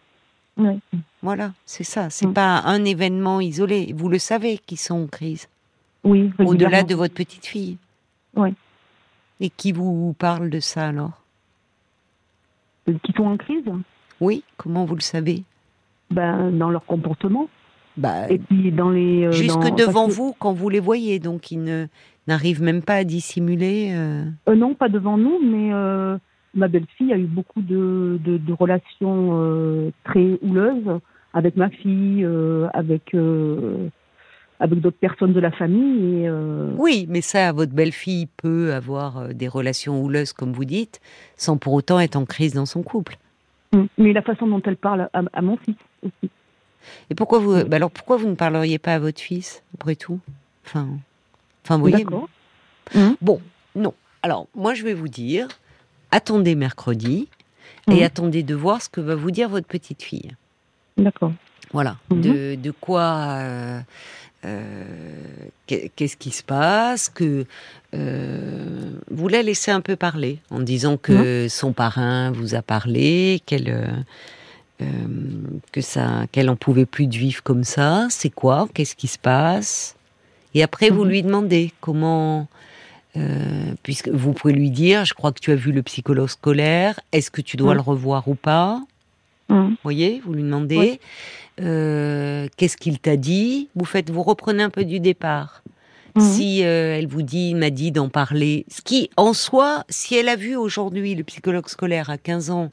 Oui. 0.56 0.80
Voilà, 1.22 1.52
c'est 1.64 1.84
ça. 1.84 2.10
C'est 2.10 2.32
pas 2.32 2.62
un 2.64 2.84
événement 2.84 3.40
isolé. 3.40 3.92
Vous 3.94 4.08
le 4.08 4.18
savez 4.18 4.58
qu'ils 4.58 4.78
sont 4.78 5.04
en 5.04 5.06
crise. 5.06 5.48
Oui. 6.04 6.32
Au-delà 6.38 6.82
de 6.82 6.94
votre 6.94 7.14
petite 7.14 7.46
fille. 7.46 7.76
Oui. 8.34 8.54
Et 9.40 9.48
qui 9.48 9.72
vous 9.72 10.14
parle 10.18 10.50
de 10.50 10.60
ça 10.60 10.88
alors? 10.88 11.22
Euh, 12.88 12.94
Qui 13.02 13.12
sont 13.12 13.24
en 13.24 13.36
crise? 13.36 13.64
Oui, 14.20 14.44
comment 14.56 14.84
vous 14.84 14.94
le 14.94 15.00
savez? 15.00 15.44
Ben, 16.10 16.50
Dans 16.50 16.70
leur 16.70 16.84
comportement. 16.84 17.48
Bah, 17.96 18.30
et 18.30 18.38
puis 18.38 18.70
dans 18.70 18.90
les. 18.90 19.24
Euh, 19.26 19.32
jusque 19.32 19.74
devant 19.74 20.06
vous, 20.06 20.34
quand 20.38 20.52
vous 20.52 20.68
les 20.68 20.80
voyez, 20.80 21.18
donc 21.18 21.50
ils 21.50 21.62
ne, 21.62 21.86
n'arrivent 22.26 22.62
même 22.62 22.82
pas 22.82 22.96
à 22.96 23.04
dissimuler 23.04 23.92
euh... 23.94 24.24
euh 24.48 24.54
non, 24.54 24.74
pas 24.74 24.88
devant 24.88 25.16
nous, 25.16 25.38
mais 25.42 25.70
ma 26.54 26.68
belle-fille 26.68 27.12
a 27.12 27.18
eu 27.18 27.26
beaucoup 27.26 27.62
de, 27.62 28.18
de, 28.24 28.38
de 28.38 28.52
relations 28.52 29.92
très 30.04 30.38
houleuses 30.42 31.00
avec 31.34 31.56
ma 31.56 31.68
fille, 31.68 32.26
avec 32.72 33.14
avec 34.60 34.80
d'autres 34.80 34.98
personnes 34.98 35.32
de 35.32 35.40
la 35.40 35.50
famille. 35.50 36.22
Et, 36.22 36.28
euh, 36.28 36.70
Oui, 36.76 37.06
mais 37.08 37.22
ça, 37.22 37.50
votre 37.52 37.72
belle-fille 37.72 38.26
peut 38.36 38.72
avoir 38.74 39.18
euh, 39.18 39.28
des 39.32 39.48
relations 39.48 40.00
houleuses, 40.02 40.32
comme 40.32 40.52
vous 40.52 40.66
dites, 40.66 41.00
sans 41.36 41.56
pour 41.56 41.72
autant 41.72 41.98
être 41.98 42.16
en 42.16 42.26
crise 42.26 42.52
dans 42.52 42.66
son 42.66 42.82
couple. 42.82 43.16
Mm. 43.72 43.84
Mais 43.98 44.12
la 44.12 44.22
façon 44.22 44.46
dont 44.46 44.62
elle 44.64 44.76
parle 44.76 45.08
à, 45.12 45.42
mon 45.42 45.56
fils. 45.56 45.74
Et 47.10 47.14
pourquoi 47.14 47.38
vous, 47.38 47.64
bah 47.64 47.76
alors 47.76 47.90
pourquoi 47.90 48.16
vous 48.16 48.28
ne 48.28 48.34
parleriez 48.34 48.78
pas 48.78 48.94
à 48.94 48.98
votre 48.98 49.20
fils 49.20 49.62
après 49.74 49.96
tout? 49.96 50.20
Enfin, 50.64 50.88
enfin, 51.64 51.76
vous 51.76 51.86
voyez. 51.88 52.04
Mmh. 52.04 53.12
Bon, 53.20 53.40
non. 53.74 53.94
Alors, 54.22 54.46
moi, 54.54 54.74
je 54.74 54.82
vais 54.82 54.94
vous 54.94 55.08
dire, 55.08 55.48
attendez 56.10 56.54
mercredi 56.54 57.28
et 57.88 58.00
mmh. 58.00 58.04
attendez 58.04 58.42
de 58.42 58.54
voir 58.54 58.82
ce 58.82 58.88
que 58.88 59.00
va 59.00 59.14
vous 59.14 59.30
dire 59.30 59.48
votre 59.48 59.66
petite 59.66 60.02
fille. 60.02 60.32
D'accord. 61.00 61.32
Voilà. 61.72 61.96
Mmh. 62.10 62.20
De, 62.20 62.54
de, 62.56 62.70
quoi. 62.70 63.38
Euh, 63.40 63.80
euh, 64.46 64.84
qu'est-ce 65.66 66.16
qui 66.16 66.30
se 66.30 66.42
passe 66.42 67.08
Que 67.08 67.44
euh, 67.94 68.90
vous 69.10 69.28
la 69.28 69.42
laissez 69.42 69.70
un 69.70 69.80
peu 69.80 69.96
parler 69.96 70.38
en 70.50 70.60
disant 70.60 70.96
que 70.96 71.46
son 71.48 71.72
parrain 71.72 72.30
vous 72.30 72.54
a 72.54 72.62
parlé, 72.62 73.42
qu'elle 73.46 74.04
que 75.72 75.82
ça, 75.82 76.24
qu'elle 76.32 76.48
en 76.48 76.56
pouvait 76.56 76.86
plus 76.86 77.06
de 77.06 77.16
vivre 77.16 77.42
comme 77.42 77.64
ça. 77.64 78.06
C'est 78.08 78.30
quoi? 78.30 78.66
Qu'est-ce 78.72 78.96
qui 78.96 79.08
se 79.08 79.18
passe? 79.18 79.94
Et 80.54 80.62
après, 80.62 80.88
vous 80.88 81.04
lui 81.04 81.22
demandez 81.22 81.72
comment 81.80 82.48
puisque 83.82 84.08
vous 84.08 84.32
pouvez 84.32 84.54
lui 84.54 84.70
dire, 84.70 85.04
je 85.04 85.12
crois 85.12 85.32
que 85.32 85.40
tu 85.40 85.52
as 85.52 85.56
vu 85.56 85.70
le 85.72 85.82
psychologue 85.82 86.28
scolaire, 86.28 86.98
est-ce 87.12 87.30
que 87.30 87.42
tu 87.42 87.58
dois 87.58 87.74
le 87.74 87.80
revoir 87.80 88.26
ou 88.26 88.34
pas? 88.34 88.80
Vous 89.70 89.76
voyez, 89.82 90.22
vous 90.24 90.32
lui 90.32 90.42
demandez, 90.42 91.00
euh, 91.60 92.48
qu'est-ce 92.56 92.76
qu'il 92.76 92.98
t'a 92.98 93.16
dit? 93.16 93.68
Vous 93.74 93.84
faites, 93.84 94.10
vous 94.10 94.22
reprenez 94.22 94.62
un 94.62 94.70
peu 94.70 94.84
du 94.84 95.00
départ. 95.00 95.62
Si 96.18 96.64
euh, 96.64 96.98
elle 96.98 97.06
vous 97.06 97.22
dit, 97.22 97.54
m'a 97.54 97.70
dit 97.70 97.92
d'en 97.92 98.08
parler, 98.08 98.66
ce 98.68 98.82
qui, 98.82 99.10
en 99.16 99.32
soi, 99.32 99.84
si 99.88 100.16
elle 100.16 100.28
a 100.28 100.34
vu 100.36 100.56
aujourd'hui 100.56 101.14
le 101.14 101.22
psychologue 101.22 101.68
scolaire 101.68 102.10
à 102.10 102.18
15 102.18 102.50
ans, 102.50 102.70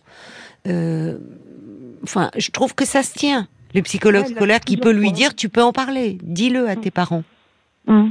enfin, 0.66 2.32
je 2.36 2.50
trouve 2.52 2.74
que 2.74 2.86
ça 2.86 3.04
se 3.04 3.14
tient. 3.14 3.48
Le 3.76 3.82
psychologue 3.84 4.26
scolaire 4.36 4.60
qui 4.62 4.78
peut 4.78 4.92
lui 4.92 5.12
dire, 5.12 5.36
tu 5.36 5.50
peux 5.50 5.62
en 5.62 5.72
parler, 5.74 6.18
dis-le 6.24 6.68
à 6.68 6.76
tes 6.76 6.90
parents. 6.92 7.24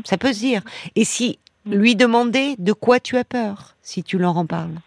Ça 0.04 0.16
peut 0.16 0.32
se 0.32 0.38
dire. 0.38 0.62
Et 0.94 1.04
si 1.04 1.38
lui 1.66 1.96
demander 1.96 2.54
de 2.58 2.72
quoi 2.72 3.00
tu 3.00 3.16
as 3.16 3.24
peur 3.24 3.74
si 3.82 4.02
tu 4.04 4.18
leur 4.18 4.36
en 4.36 4.46
parles? 4.46 4.78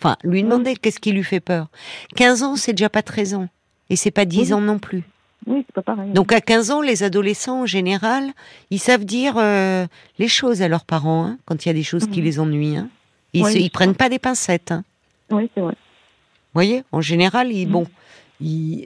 Enfin, 0.00 0.16
lui 0.24 0.42
demander 0.42 0.76
qu'est-ce 0.76 0.98
qui 0.98 1.12
lui 1.12 1.22
fait 1.22 1.40
peur. 1.40 1.68
15 2.16 2.42
ans, 2.42 2.56
c'est 2.56 2.72
déjà 2.72 2.88
pas 2.88 3.02
13 3.02 3.34
ans. 3.34 3.48
Et 3.90 3.96
c'est 3.96 4.10
pas 4.10 4.24
10 4.24 4.54
ans 4.54 4.60
non 4.60 4.78
plus. 4.78 5.02
Oui, 5.46 5.64
c'est 5.66 5.74
pas 5.74 5.82
pareil. 5.82 6.10
Donc 6.12 6.32
à 6.32 6.40
15 6.40 6.70
ans, 6.70 6.80
les 6.80 7.02
adolescents 7.02 7.62
en 7.62 7.66
général, 7.66 8.30
ils 8.70 8.78
savent 8.78 9.04
dire 9.04 9.34
euh, 9.36 9.86
les 10.18 10.28
choses 10.28 10.62
à 10.62 10.68
leurs 10.68 10.84
parents 10.84 11.26
hein, 11.26 11.38
quand 11.44 11.64
il 11.64 11.68
y 11.68 11.70
a 11.70 11.74
des 11.74 11.82
choses 11.82 12.06
qui 12.06 12.20
mm. 12.20 12.24
les 12.24 12.40
ennuient. 12.40 12.76
Hein. 12.76 12.88
Ils, 13.32 13.44
ne 13.44 13.68
prennent 13.68 13.94
pas 13.94 14.08
des 14.08 14.18
pincettes. 14.18 14.72
Hein. 14.72 14.84
Oui, 15.30 15.50
c'est 15.54 15.60
vrai. 15.60 15.72
Vous 15.72 16.54
voyez, 16.54 16.82
en 16.92 17.00
général, 17.00 17.52
ils, 17.52 17.68
mm. 17.68 17.70
bon, 17.70 17.86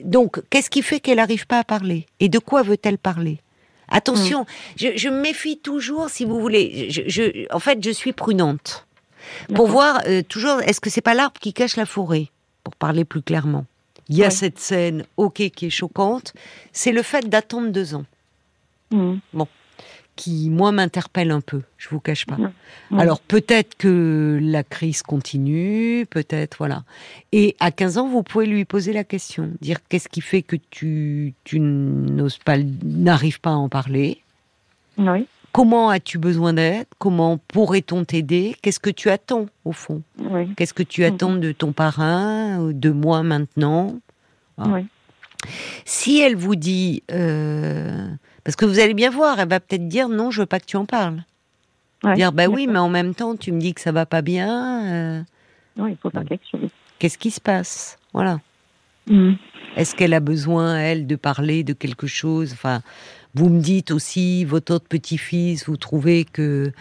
donc 0.03 0.41
qu'est-ce 0.49 0.69
qui 0.69 0.81
fait 0.81 0.99
qu'elle 0.99 1.17
n'arrive 1.17 1.47
pas 1.47 1.59
à 1.59 1.63
parler? 1.63 2.07
Et 2.19 2.29
de 2.29 2.39
quoi 2.39 2.61
veut-elle 2.61 2.97
parler? 2.97 3.39
Attention, 3.87 4.45
je, 4.75 5.09
me 5.09 5.21
méfie 5.21 5.59
toujours, 5.59 6.09
si 6.09 6.25
vous 6.25 6.39
voulez. 6.39 6.87
Je, 6.89 7.53
en 7.53 7.59
fait, 7.59 7.83
je 7.83 7.91
suis 7.91 8.13
prudente 8.13 8.84
pour 9.53 9.67
voir 9.67 10.01
euh, 10.07 10.21
toujours. 10.23 10.61
Est-ce 10.61 10.79
que 10.79 10.89
c'est 10.89 11.01
pas 11.01 11.13
l'arbre 11.13 11.39
qui 11.39 11.53
cache 11.53 11.75
la 11.75 11.85
forêt, 11.85 12.29
pour 12.63 12.75
parler 12.75 13.05
plus 13.05 13.21
clairement? 13.21 13.65
Il 14.09 14.17
y 14.17 14.23
a 14.23 14.29
cette 14.29 14.59
scène, 14.59 15.03
ok, 15.17 15.49
qui 15.49 15.65
est 15.65 15.71
choquante. 15.71 16.33
C'est 16.71 16.91
le 16.91 17.01
fait 17.01 17.27
d'attendre 17.27 17.69
deux 17.69 17.95
ans. 17.95 18.05
Mm. 18.91 19.15
Bon, 19.33 19.47
qui, 20.15 20.49
moi, 20.49 20.71
m'interpelle 20.71 21.31
un 21.31 21.41
peu, 21.41 21.61
je 21.77 21.89
vous 21.89 21.99
cache 21.99 22.25
pas. 22.25 22.37
Alors, 22.97 23.19
peut-être 23.19 23.75
que 23.75 24.39
la 24.41 24.63
crise 24.63 25.01
continue, 25.01 26.05
peut-être, 26.09 26.57
voilà. 26.57 26.83
Et 27.31 27.55
à 27.59 27.71
15 27.71 27.97
ans, 27.97 28.07
vous 28.07 28.23
pouvez 28.23 28.45
lui 28.45 28.65
poser 28.65 28.93
la 28.93 29.03
question, 29.03 29.51
dire 29.61 29.79
qu'est-ce 29.89 30.07
qui 30.07 30.21
fait 30.21 30.41
que 30.41 30.55
tu, 30.69 31.33
tu 31.43 31.59
n'oses 31.59 32.37
pas, 32.37 32.57
n'arrives 32.83 33.41
pas 33.41 33.51
à 33.51 33.55
en 33.55 33.69
parler? 33.69 34.21
Oui. 34.97 35.27
Comment 35.55 35.89
as-tu 35.89 36.17
besoin 36.17 36.51
d'aide? 36.51 36.85
Comment 36.99 37.37
pourrait-on 37.37 38.03
t'aider? 38.03 38.57
Qu'est-ce 38.61 38.81
que 38.81 38.89
tu 38.89 39.09
attends, 39.09 39.45
au 39.63 39.71
fond? 39.71 40.01
Qu'est-ce 40.57 40.73
que 40.73 40.83
tu 40.83 41.05
attends 41.05 41.31
mhm. 41.31 41.39
de 41.39 41.51
ton 41.53 41.71
parrain, 41.71 42.73
de 42.73 42.89
moi 42.89 43.23
maintenant? 43.23 43.97
Oui. 44.57 44.85
Si 45.85 46.19
elle 46.19 46.35
vous 46.35 46.57
dit... 46.57 47.03
Euh, 47.09 48.05
parce 48.43 48.57
que 48.57 48.65
vous 48.65 48.79
allez 48.79 48.93
bien 48.93 49.09
voir, 49.09 49.39
elle 49.39 49.47
va 49.47 49.61
peut-être 49.61 49.87
dire 49.87 50.09
non, 50.09 50.29
je 50.29 50.41
veux 50.41 50.45
pas 50.45 50.59
que 50.59 50.65
tu 50.65 50.75
en 50.75 50.83
parles. 50.83 51.23
dire 52.15 52.33
bah 52.33 52.47
oui, 52.47 52.67
mais 52.67 52.79
en 52.79 52.89
même 52.89 53.15
temps, 53.15 53.37
tu 53.37 53.53
me 53.53 53.59
dis 53.61 53.73
que 53.73 53.79
ça 53.79 53.93
va 53.93 54.05
pas 54.05 54.21
bien. 54.21 54.83
Euh, 54.91 55.21
non, 55.77 55.87
il 55.87 55.95
faut 55.95 56.09
faire 56.09 56.25
quelque 56.25 56.43
chose. 56.51 56.69
Qu'est-ce 56.99 57.17
qui 57.17 57.31
se 57.31 57.39
passe? 57.39 57.97
Voilà. 58.11 58.41
Mm. 59.07 59.35
Est-ce 59.77 59.95
qu'elle 59.95 60.13
a 60.13 60.19
besoin, 60.19 60.77
elle, 60.77 61.07
de 61.07 61.15
parler 61.15 61.63
de 61.63 61.71
quelque 61.71 62.07
chose? 62.07 62.51
Enfin, 62.51 62.81
vous 63.35 63.49
me 63.49 63.59
dites 63.59 63.91
aussi, 63.91 64.45
votre 64.45 64.73
autre 64.73 64.87
petit-fils, 64.87 65.67
vous 65.67 65.77
trouvez 65.77 66.25
que 66.25 66.71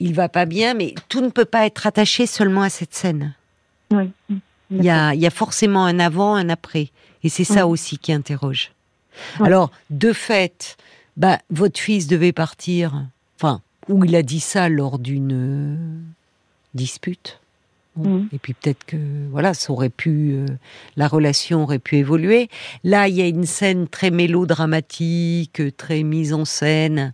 il 0.00 0.14
va 0.14 0.28
pas 0.28 0.44
bien, 0.44 0.74
mais 0.74 0.94
tout 1.08 1.20
ne 1.20 1.28
peut 1.28 1.44
pas 1.44 1.66
être 1.66 1.86
attaché 1.86 2.26
seulement 2.26 2.62
à 2.62 2.70
cette 2.70 2.94
scène. 2.94 3.34
Oui. 3.90 4.10
Il 4.70 4.84
y 4.84 4.90
a, 4.90 5.14
il 5.14 5.20
y 5.20 5.26
a 5.26 5.30
forcément 5.30 5.84
un 5.84 5.98
avant, 5.98 6.34
un 6.34 6.48
après. 6.48 6.90
Et 7.22 7.28
c'est 7.28 7.44
ça 7.44 7.66
aussi 7.66 7.98
qui 7.98 8.12
interroge. 8.12 8.72
Alors, 9.40 9.70
de 9.90 10.12
fait, 10.12 10.76
bah, 11.16 11.38
votre 11.50 11.78
fils 11.78 12.06
devait 12.06 12.32
partir, 12.32 13.04
enfin, 13.36 13.60
ou 13.88 14.04
il 14.04 14.14
a 14.16 14.22
dit 14.22 14.40
ça 14.40 14.68
lors 14.68 14.98
d'une 14.98 15.32
euh, 15.32 15.76
dispute. 16.74 17.39
Mm. 18.04 18.28
Et 18.32 18.38
puis 18.38 18.54
peut-être 18.54 18.84
que 18.84 18.96
voilà, 19.30 19.54
ça 19.54 19.72
aurait 19.72 19.90
pu, 19.90 20.32
euh, 20.32 20.46
la 20.96 21.08
relation 21.08 21.62
aurait 21.62 21.78
pu 21.78 21.96
évoluer. 21.96 22.48
Là, 22.84 23.08
il 23.08 23.14
y 23.14 23.22
a 23.22 23.26
une 23.26 23.44
scène 23.44 23.88
très 23.88 24.10
mélodramatique, 24.10 25.62
très 25.76 26.02
mise 26.02 26.32
en 26.32 26.44
scène. 26.44 27.12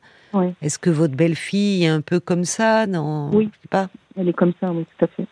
Est-ce 0.61 0.79
que 0.79 0.91
votre 0.91 1.17
belle-fille 1.17 1.85
est 1.85 1.89
un 1.89 2.03
peu 2.03 2.21
comme 2.21 2.45
ça 2.45 2.85
Oui, 3.33 3.51
pas? 3.71 3.89
Elle 4.19 4.29
est 4.29 4.35
comme 4.35 4.53
ça, 4.61 4.71
oui, 4.71 4.85
tout 4.99 5.05
à 5.07 5.09
fait. 5.09 5.27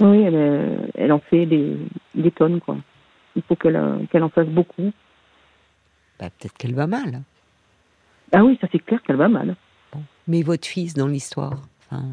Oui, 0.00 0.22
elle, 0.22 0.90
elle 0.94 1.12
en 1.12 1.18
fait 1.18 1.44
des, 1.44 1.76
des, 2.14 2.30
tonnes, 2.30 2.60
quoi. 2.60 2.78
Il 3.34 3.42
faut 3.42 3.56
qu'elle 3.56 3.78
qu'elle 4.10 4.22
en 4.22 4.30
fasse 4.30 4.48
beaucoup. 4.48 4.90
Bah, 6.18 6.30
peut-être 6.38 6.56
qu'elle 6.56 6.74
va 6.74 6.86
mal. 6.86 7.24
Ah 8.32 8.42
oui, 8.42 8.56
ça 8.58 8.68
c'est 8.72 8.78
clair 8.78 9.02
qu'elle 9.02 9.16
va 9.16 9.28
mal. 9.28 9.54
Mais 10.26 10.42
votre 10.42 10.66
fils 10.66 10.94
dans 10.94 11.06
l'histoire 11.06 11.60
enfin, 11.90 12.04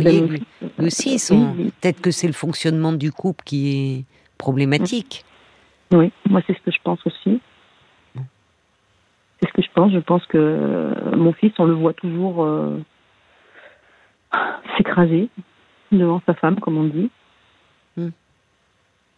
lui, 0.00 0.42
aussi, 0.78 1.18
sont... 1.18 1.54
peut-être 1.80 2.00
que 2.00 2.10
c'est 2.10 2.26
le 2.26 2.32
fonctionnement 2.32 2.92
du 2.92 3.12
couple 3.12 3.44
qui 3.44 3.70
est 3.70 4.04
problématique. 4.38 5.24
Oui, 5.92 6.12
moi 6.28 6.40
c'est 6.46 6.54
ce 6.54 6.62
que 6.62 6.70
je 6.70 6.78
pense 6.82 7.04
aussi. 7.06 7.40
C'est 9.40 9.48
ce 9.48 9.52
que 9.54 9.62
je 9.62 9.70
pense. 9.74 9.92
Je 9.92 9.98
pense 9.98 10.24
que 10.26 11.16
mon 11.16 11.32
fils, 11.32 11.52
on 11.58 11.64
le 11.64 11.72
voit 11.72 11.94
toujours 11.94 12.44
euh, 12.44 12.78
s'écraser 14.76 15.28
devant 15.90 16.20
sa 16.26 16.34
femme, 16.34 16.60
comme 16.60 16.76
on 16.76 16.84
dit. 16.84 17.10
Hmm. 17.96 18.10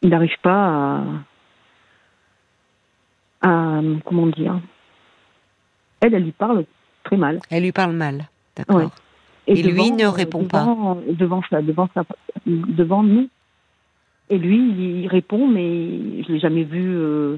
Il 0.03 0.11
n'arrive 0.11 0.37
pas 0.43 1.03
à, 3.43 3.49
à, 3.49 3.81
comment 4.05 4.29
dire, 4.29 4.61
elle, 6.01 6.15
elle 6.15 6.25
lui 6.25 6.33
parle 6.33 6.65
très 7.05 7.17
mal. 7.17 7.41
Elle 7.51 7.65
lui 7.65 7.73
parle 7.73 7.93
mal, 7.93 8.29
d'accord. 8.57 8.91
Et, 9.47 9.63
lui 9.63 9.91
ne 9.91 10.07
répond 10.07 10.45
pas. 10.45 10.65
Devant, 11.09 11.43
ça, 11.51 11.63
devant, 11.63 11.89
devant 12.47 13.03
nous. 13.03 13.29
Et 14.31 14.39
lui, 14.39 15.03
il 15.03 15.09
répond, 15.09 15.47
mais 15.47 16.23
je 16.23 16.33
l'ai 16.33 16.39
jamais 16.39 16.65
vu 16.65 16.97
euh, 16.97 17.37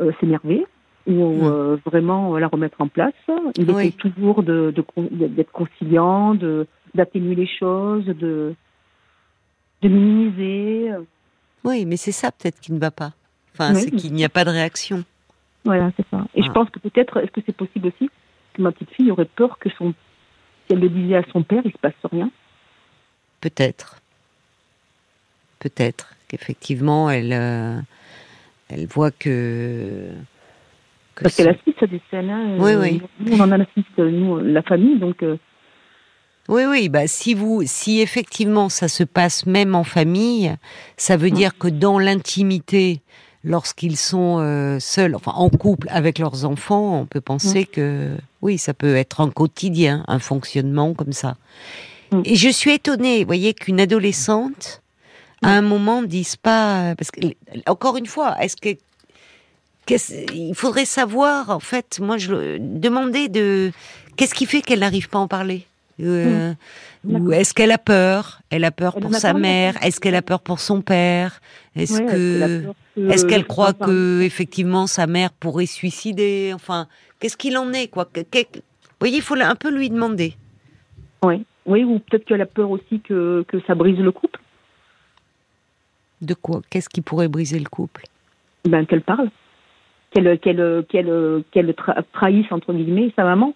euh, 0.00 0.12
s'énerver 0.20 0.66
ou 1.06 1.46
euh, 1.46 1.76
vraiment 1.84 2.36
la 2.38 2.46
remettre 2.48 2.80
en 2.80 2.88
place. 2.88 3.12
Il 3.56 3.68
essaie 3.70 3.90
toujours 3.90 4.42
de, 4.42 4.72
d'être 5.10 5.52
conciliant, 5.52 6.34
de, 6.34 6.66
d'atténuer 6.94 7.34
les 7.34 7.46
choses, 7.46 8.04
de, 8.06 8.54
de 9.82 9.88
minimiser. 9.88 10.92
Oui, 11.64 11.84
mais 11.84 11.96
c'est 11.96 12.12
ça 12.12 12.30
peut-être 12.30 12.60
qui 12.60 12.72
ne 12.72 12.78
va 12.78 12.90
pas. 12.90 13.12
Enfin, 13.52 13.74
c'est 13.74 13.90
qu'il 13.90 14.12
n'y 14.12 14.24
a 14.24 14.28
pas 14.28 14.44
de 14.44 14.50
réaction. 14.50 15.04
Voilà, 15.64 15.90
c'est 15.96 16.06
ça. 16.10 16.24
Et 16.34 16.42
je 16.42 16.50
pense 16.50 16.68
que 16.70 16.78
peut-être, 16.78 17.18
est-ce 17.18 17.30
que 17.30 17.40
c'est 17.44 17.56
possible 17.56 17.88
aussi 17.88 18.10
que 18.54 18.62
ma 18.62 18.72
petite 18.72 18.90
fille 18.90 19.10
aurait 19.10 19.24
peur 19.24 19.58
que 19.58 19.70
son, 19.70 19.94
si 20.66 20.72
elle 20.72 20.80
le 20.80 20.88
disait 20.88 21.16
à 21.16 21.22
son 21.32 21.42
père, 21.42 21.62
il 21.64 21.72
se 21.72 21.78
passe 21.78 21.92
rien 22.10 22.30
Peut-être. 23.40 24.00
Peut-être 25.58 26.14
qu'effectivement, 26.28 27.10
elle, 27.10 27.32
euh, 27.32 27.78
elle 28.68 28.86
voit 28.86 29.10
que. 29.10 30.10
Parce 31.20 31.36
qu'elle 31.36 31.50
assiste 31.50 31.82
à 31.82 31.86
des 31.86 32.00
scènes. 32.10 32.30
Hein, 32.30 32.56
oui, 32.58 32.74
oui. 32.74 33.02
Nous, 33.20 33.36
on 33.36 33.40
en 33.40 33.60
assiste, 33.60 33.98
nous, 33.98 34.38
la 34.38 34.62
famille, 34.62 34.98
donc. 34.98 35.22
Euh, 35.22 35.36
oui, 36.48 36.64
oui, 36.68 36.88
bah 36.90 37.06
si 37.06 37.32
vous, 37.32 37.62
si 37.64 38.00
effectivement 38.00 38.68
ça 38.68 38.88
se 38.88 39.02
passe 39.02 39.46
même 39.46 39.74
en 39.74 39.84
famille, 39.84 40.54
ça 40.98 41.16
veut 41.16 41.30
dire 41.30 41.56
que 41.56 41.68
dans 41.68 41.98
l'intimité 41.98 43.00
lorsqu'ils 43.44 43.96
sont 43.96 44.38
euh, 44.40 44.78
seuls, 44.78 45.14
enfin 45.14 45.32
en 45.32 45.48
couple 45.48 45.86
avec 45.90 46.18
leurs 46.18 46.44
enfants, 46.44 47.00
on 47.00 47.06
peut 47.06 47.22
penser 47.22 47.62
mm. 47.62 47.74
que 47.74 48.16
oui, 48.44 48.58
ça 48.58 48.74
peut 48.74 48.94
être 48.94 49.22
un 49.22 49.30
quotidien, 49.30 50.04
un 50.06 50.18
fonctionnement 50.18 50.92
comme 50.92 51.14
ça. 51.14 51.36
Mm. 52.12 52.20
Et 52.26 52.36
je 52.36 52.50
suis 52.50 52.72
étonnée, 52.72 53.20
vous 53.20 53.26
voyez, 53.26 53.54
qu'une 53.54 53.80
adolescente 53.80 54.82
à 55.42 55.48
un 55.48 55.62
moment 55.62 56.02
disent 56.02 56.36
pas 56.36 56.94
parce 56.96 57.10
que 57.10 57.20
encore 57.66 57.96
une 57.96 58.06
fois, 58.06 58.36
est-ce 58.40 58.56
que 58.56 58.78
il 60.32 60.54
faudrait 60.54 60.86
savoir 60.86 61.50
en 61.50 61.60
fait, 61.60 61.98
moi 62.00 62.16
je 62.16 62.58
demander 62.58 63.28
de 63.28 63.72
qu'est-ce 64.16 64.34
qui 64.34 64.46
fait 64.46 64.62
qu'elle 64.62 64.80
n'arrive 64.80 65.08
pas 65.08 65.18
à 65.18 65.22
en 65.22 65.28
parler? 65.28 65.66
Euh, 66.00 66.52
hmm. 67.04 67.16
Ou 67.16 67.32
est-ce 67.32 67.54
qu'elle 67.54 67.72
a 67.72 67.78
peur? 67.78 68.40
Elle 68.50 68.64
a 68.64 68.70
peur 68.70 68.96
pour 68.96 69.14
sa 69.14 69.32
mère 69.32 69.76
Est-ce 69.82 70.00
qu'elle 70.00 70.16
a 70.16 70.22
peur 70.22 70.40
pour 70.40 70.58
son 70.60 70.80
père? 70.80 71.40
Est-ce 71.76 72.00
que 72.00 72.72
est-ce 73.10 73.26
qu'elle 73.26 73.46
croit 73.46 73.72
que 73.72 74.22
effectivement 74.22 74.86
sa 74.86 75.06
mère 75.06 75.32
pourrait 75.32 75.66
suicider? 75.66 76.52
Enfin, 76.54 76.86
qu'est-ce 77.18 77.36
qu'il 77.36 77.56
en 77.58 77.72
est 77.72 77.88
quoi? 77.88 78.08
Vous 78.14 78.20
voyez, 79.00 79.16
il 79.16 79.22
faut 79.22 79.34
un 79.34 79.56
peu 79.56 79.70
lui 79.70 79.90
demander. 79.90 80.34
Oui, 81.24 81.44
oui, 81.66 81.84
ou 81.84 81.98
peut-être 81.98 82.24
qu'elle 82.24 82.42
a 82.42 82.46
peur 82.46 82.70
aussi 82.70 83.00
que, 83.00 83.44
que 83.48 83.60
ça 83.66 83.74
brise 83.74 83.98
le 83.98 84.12
couple. 84.12 84.40
De 86.22 86.34
quoi? 86.34 86.62
Qu'est-ce 86.70 86.88
qui 86.88 87.00
pourrait 87.00 87.28
briser 87.28 87.58
le 87.58 87.68
couple? 87.68 88.04
Ben 88.66 88.86
qu'elle 88.86 89.02
parle, 89.02 89.30
qu'elle 90.12 90.38
qu'elle 90.38 90.84
qu'elle 90.88 91.42
qu'elle 91.50 91.74
trahisse 92.12 92.50
entre 92.50 92.72
guillemets 92.72 93.12
sa 93.16 93.24
maman 93.24 93.54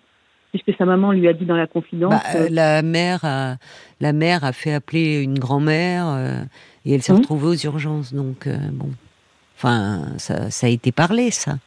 puisque 0.51 0.77
sa 0.77 0.85
maman 0.85 1.13
lui 1.13 1.29
a 1.29 1.33
dit 1.33 1.45
dans 1.45 1.57
la 1.57 1.67
confidence. 1.67 2.11
Bah, 2.11 2.23
euh, 2.37 2.49
la 2.51 2.83
mère 2.83 3.21
a, 3.25 3.57
la 4.01 4.13
mère 4.13 4.45
a 4.45 4.53
fait 4.53 4.73
appeler 4.73 5.23
une 5.23 5.39
grand-mère 5.39 6.07
euh, 6.09 6.43
et 6.85 6.95
elle 6.95 7.03
s'est 7.03 7.13
hum. 7.13 7.19
retrouvée 7.19 7.49
aux 7.49 7.57
urgences. 7.57 8.15
Donc 8.15 8.47
euh, 8.47 8.57
bon, 8.73 8.91
enfin 9.57 10.07
ça, 10.19 10.51
ça, 10.51 10.67
a 10.67 10.71
été 10.71 10.93
parlé 10.93 11.31
ça. 11.31 11.59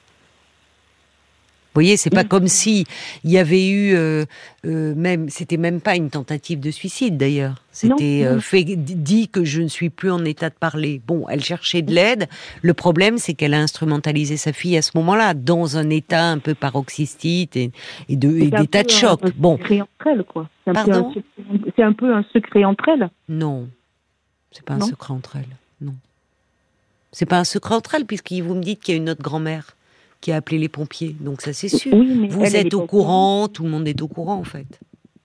Vous 1.74 1.80
voyez, 1.80 1.96
c'est 1.96 2.10
pas 2.10 2.26
comme 2.26 2.50
si 2.50 2.86
il 3.24 3.32
y 3.32 3.38
avait 3.38 3.70
eu 3.70 3.96
euh, 3.96 4.26
euh, 4.66 4.94
même, 4.94 5.30
c'était 5.30 5.56
même 5.56 5.80
pas 5.80 5.96
une 5.96 6.10
tentative 6.10 6.60
de 6.60 6.70
suicide 6.70 7.16
d'ailleurs. 7.16 7.64
C'était 7.72 8.26
euh, 8.26 8.42
fait 8.42 8.66
dit 8.66 9.30
que 9.30 9.46
je 9.46 9.62
ne 9.62 9.70
suis 9.70 9.90
plus 9.90 10.12
en 10.12 10.26
état 10.26 10.50
de 10.50 10.56
parler. 10.56 11.02
Bon, 11.08 11.28
elle 11.30 11.42
cherchait 11.42 11.82
de 11.82 11.94
l'aide. 11.94 12.28
Le 12.62 12.74
problème, 12.74 13.18
c'est 13.18 13.36
qu'elle 13.36 13.54
a 13.54 13.62
instrumentalisé 13.62 14.36
sa 14.36 14.52
fille 14.52 14.76
à 14.76 14.82
ce 14.82 14.92
moment-là 14.96 15.34
dans 15.34 15.78
un 15.78 15.90
état 15.90 16.26
un 16.26 16.40
peu 16.40 16.56
paroxystite 16.56 17.56
et, 17.56 17.72
et 18.10 18.18
de 18.18 18.36
et 18.36 18.50
d'état 18.50 18.84
de 18.84 18.90
choc. 18.90 19.22
bon, 19.38 19.56
secret 19.58 19.80
entre 19.80 20.08
elles, 20.08 20.24
quoi. 20.26 20.50
C'est 20.66 21.84
un, 21.84 21.94
peu 21.94 22.14
un 22.14 22.26
secret 22.34 22.66
entre 22.66 22.90
elles. 22.90 23.10
Non, 23.30 23.70
c'est 24.52 24.66
pas 24.66 24.74
un 24.74 24.82
secret 24.82 25.14
entre 25.14 25.38
elles. 25.38 25.56
Non, 25.80 25.96
c'est 27.14 27.26
pas 27.26 27.40
un 27.40 27.46
secret 27.46 27.76
entre 27.76 27.96
elles 27.96 28.06
puisque 28.06 28.34
vous 28.34 28.56
me 28.56 28.62
dites 28.62 28.82
qu'il 28.82 28.94
y 28.94 28.98
a 28.98 29.02
une 29.02 29.10
autre 29.10 29.24
grand-mère 29.24 29.78
qui 30.22 30.32
a 30.32 30.38
appelé 30.38 30.58
les 30.58 30.70
pompiers. 30.70 31.16
Donc 31.20 31.42
ça 31.42 31.54
c'est 31.54 31.70
sûr. 31.70 31.92
vous 31.94 32.56
êtes 32.56 32.74
au 32.74 32.86
courant, 32.86 33.48
tout 33.48 33.64
le 33.64 33.70
monde 33.70 33.88
est 33.88 34.02
au 34.02 34.08
courant 34.08 34.36
en 34.36 34.44
fait. 34.44 34.80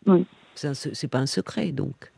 Oui. 0.07 0.25
C'est 0.55 1.09
pas 1.09 1.19
un 1.19 1.27
secret 1.27 1.71
donc. 1.71 2.11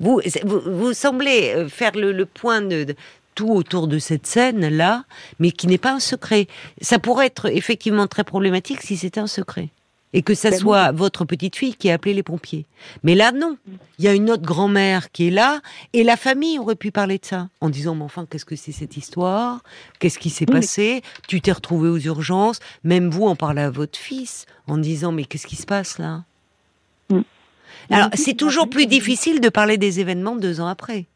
Vous, 0.00 0.20
vous, 0.44 0.92
semblez 0.94 1.52
euh, 1.54 1.68
faire 1.68 1.92
le, 1.94 2.24
point 2.24 2.60
de, 2.60 2.94
tout 3.34 3.50
autour 3.50 3.86
de 3.86 3.98
cette 3.98 4.26
scène-là, 4.26 5.04
mais 5.38 5.52
qui 5.52 5.66
n'est 5.66 5.78
pas 5.78 5.92
un 5.92 6.00
secret. 6.00 6.48
Ça 6.80 6.98
pourrait 6.98 7.26
être 7.26 7.46
effectivement 7.46 8.06
très 8.06 8.24
problématique 8.24 8.80
si 8.80 8.96
c'était 8.96 9.20
un 9.20 9.26
secret 9.26 9.68
et 10.12 10.22
que 10.22 10.34
ça 10.34 10.50
ben 10.50 10.58
soit 10.58 10.92
votre 10.92 11.24
petite 11.24 11.56
fille 11.56 11.74
qui 11.74 11.90
a 11.90 11.94
appelé 11.94 12.14
les 12.14 12.22
pompiers. 12.22 12.66
Mais 13.02 13.14
là, 13.14 13.32
non. 13.32 13.56
Il 13.98 14.04
y 14.04 14.08
a 14.08 14.14
une 14.14 14.30
autre 14.30 14.42
grand-mère 14.42 15.10
qui 15.10 15.28
est 15.28 15.30
là, 15.30 15.60
et 15.92 16.04
la 16.04 16.16
famille 16.16 16.58
aurait 16.58 16.76
pu 16.76 16.90
parler 16.90 17.18
de 17.18 17.24
ça, 17.24 17.48
en 17.60 17.70
disant, 17.70 17.94
mais 17.94 18.04
enfin, 18.04 18.26
qu'est-ce 18.28 18.44
que 18.44 18.56
c'est 18.56 18.72
cette 18.72 18.96
histoire? 18.96 19.62
Qu'est-ce 19.98 20.18
qui 20.18 20.30
s'est 20.30 20.46
passé? 20.46 21.02
Tu 21.28 21.40
t'es 21.40 21.52
retrouvé 21.52 21.88
aux 21.88 21.98
urgences. 21.98 22.58
Même 22.84 23.10
vous 23.10 23.24
en 23.24 23.36
parlez 23.36 23.62
à 23.62 23.70
votre 23.70 23.98
fils, 23.98 24.46
en 24.66 24.76
disant, 24.76 25.12
mais 25.12 25.24
qu'est-ce 25.24 25.46
qui 25.46 25.56
se 25.56 25.66
passe 25.66 25.98
là? 25.98 26.24
Mm. 27.08 27.20
Alors, 27.90 28.08
c'est 28.14 28.34
toujours 28.34 28.68
plus 28.68 28.86
difficile 28.86 29.40
de 29.40 29.48
parler 29.48 29.78
des 29.78 30.00
événements 30.00 30.36
deux 30.36 30.60
ans 30.60 30.68
après. 30.68 31.06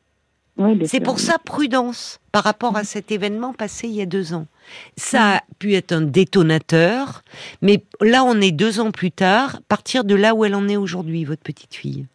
c'est 0.85 1.01
pour 1.01 1.21
ça 1.21 1.39
prudence 1.39 2.19
par 2.33 2.45
rapport 2.45 2.77
à 2.77 2.85
cet 2.85 3.13
événement 3.13 3.53
passé 3.53 3.89
il 3.89 3.95
y 3.95 4.03
a 4.03 4.07
deux 4.07 4.33
ans. 4.33 4.47
Ça 4.97 5.37
a 5.37 5.43
pu 5.59 5.75
être 5.75 5.93
un 5.93 6.03
détonateur, 6.03 7.23
mais 7.63 7.83
là, 8.01 8.25
on 8.25 8.41
est 8.41 8.53
deux 8.53 8.81
ans 8.81 8.91
plus 8.91 9.11
tard, 9.11 9.61
partir 9.69 10.05
de 10.05 10.15
là 10.15 10.35
où 10.35 10.45
elle 10.45 10.55
en 10.55 10.69
est 10.69 10.77
aujourd'hui, 10.77 11.25
votre 11.25 11.43
petite 11.43 11.75
fille. 11.75 12.07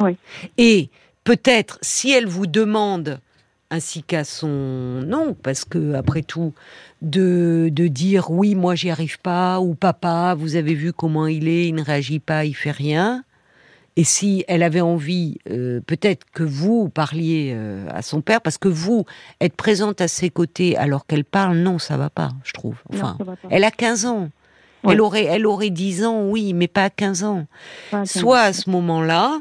Oui. 0.00 0.16
Et 0.58 0.88
peut-être, 1.24 1.78
si 1.82 2.10
elle 2.10 2.26
vous 2.26 2.46
demande, 2.46 3.18
ainsi 3.70 4.02
qu'à 4.02 4.24
son 4.24 4.48
nom, 4.48 5.36
parce 5.42 5.64
que 5.64 5.94
après 5.94 6.22
tout, 6.22 6.52
de, 7.02 7.68
de 7.72 7.88
dire 7.88 8.30
oui, 8.30 8.54
moi 8.54 8.74
j'y 8.74 8.90
arrive 8.90 9.18
pas, 9.20 9.60
ou 9.60 9.74
papa, 9.74 10.34
vous 10.34 10.56
avez 10.56 10.74
vu 10.74 10.92
comment 10.92 11.26
il 11.26 11.48
est, 11.48 11.68
il 11.68 11.74
ne 11.74 11.82
réagit 11.82 12.20
pas, 12.20 12.44
il 12.44 12.54
fait 12.54 12.70
rien, 12.70 13.24
et 13.96 14.04
si 14.04 14.44
elle 14.46 14.62
avait 14.62 14.82
envie, 14.82 15.38
euh, 15.50 15.80
peut-être 15.86 16.26
que 16.32 16.42
vous 16.42 16.90
parliez 16.90 17.52
euh, 17.54 17.88
à 17.90 18.02
son 18.02 18.20
père, 18.20 18.42
parce 18.42 18.58
que 18.58 18.68
vous, 18.68 19.06
être 19.40 19.56
présente 19.56 20.02
à 20.02 20.08
ses 20.08 20.28
côtés 20.28 20.76
alors 20.76 21.06
qu'elle 21.06 21.24
parle, 21.24 21.56
non, 21.56 21.78
ça 21.78 21.96
va 21.96 22.10
pas, 22.10 22.28
je 22.44 22.52
trouve. 22.52 22.76
Enfin, 22.92 23.16
elle 23.50 23.64
a 23.64 23.70
15 23.70 24.04
ans. 24.04 24.30
Elle 24.88 25.00
aurait, 25.00 25.24
elle 25.24 25.46
aurait 25.46 25.70
10 25.70 26.04
ans, 26.04 26.28
oui, 26.28 26.52
mais 26.52 26.68
pas 26.68 26.84
à 26.84 26.90
15 26.90 27.24
ans. 27.24 27.46
Soit 28.04 28.40
à 28.40 28.52
ce 28.52 28.70
moment-là, 28.70 29.40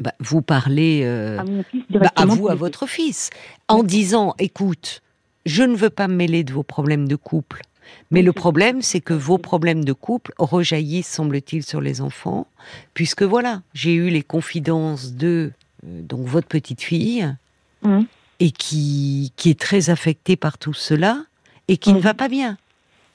bah, 0.00 0.14
vous 0.18 0.42
parlez 0.42 1.02
euh, 1.04 1.38
à, 1.38 1.44
bah, 1.90 2.10
à, 2.16 2.26
vous, 2.26 2.48
à 2.48 2.56
votre 2.56 2.86
fils, 2.88 3.30
en 3.68 3.84
disant, 3.84 4.34
écoute, 4.38 5.02
je 5.46 5.62
ne 5.62 5.76
veux 5.76 5.90
pas 5.90 6.08
me 6.08 6.16
mêler 6.16 6.42
de 6.42 6.52
vos 6.52 6.64
problèmes 6.64 7.06
de 7.06 7.16
couple 7.16 7.62
mais 8.10 8.22
le 8.22 8.32
problème, 8.32 8.82
c'est 8.82 9.00
que 9.00 9.14
vos 9.14 9.38
problèmes 9.38 9.84
de 9.84 9.92
couple 9.92 10.32
rejaillissent, 10.38 11.08
semble-t-il, 11.08 11.62
sur 11.62 11.80
les 11.80 12.00
enfants, 12.00 12.46
puisque 12.94 13.22
voilà, 13.22 13.62
j'ai 13.72 13.94
eu 13.94 14.08
les 14.08 14.22
confidences 14.22 15.12
de 15.12 15.52
euh, 15.86 16.02
donc 16.02 16.26
votre 16.26 16.48
petite 16.48 16.82
fille, 16.82 17.34
mmh. 17.82 18.00
et 18.40 18.50
qui, 18.50 19.32
qui 19.36 19.50
est 19.50 19.58
très 19.58 19.90
affectée 19.90 20.36
par 20.36 20.58
tout 20.58 20.74
cela, 20.74 21.24
et 21.68 21.76
qui 21.76 21.92
ne 21.92 21.98
mmh. 21.98 22.02
va 22.02 22.14
pas 22.14 22.28
bien. 22.28 22.58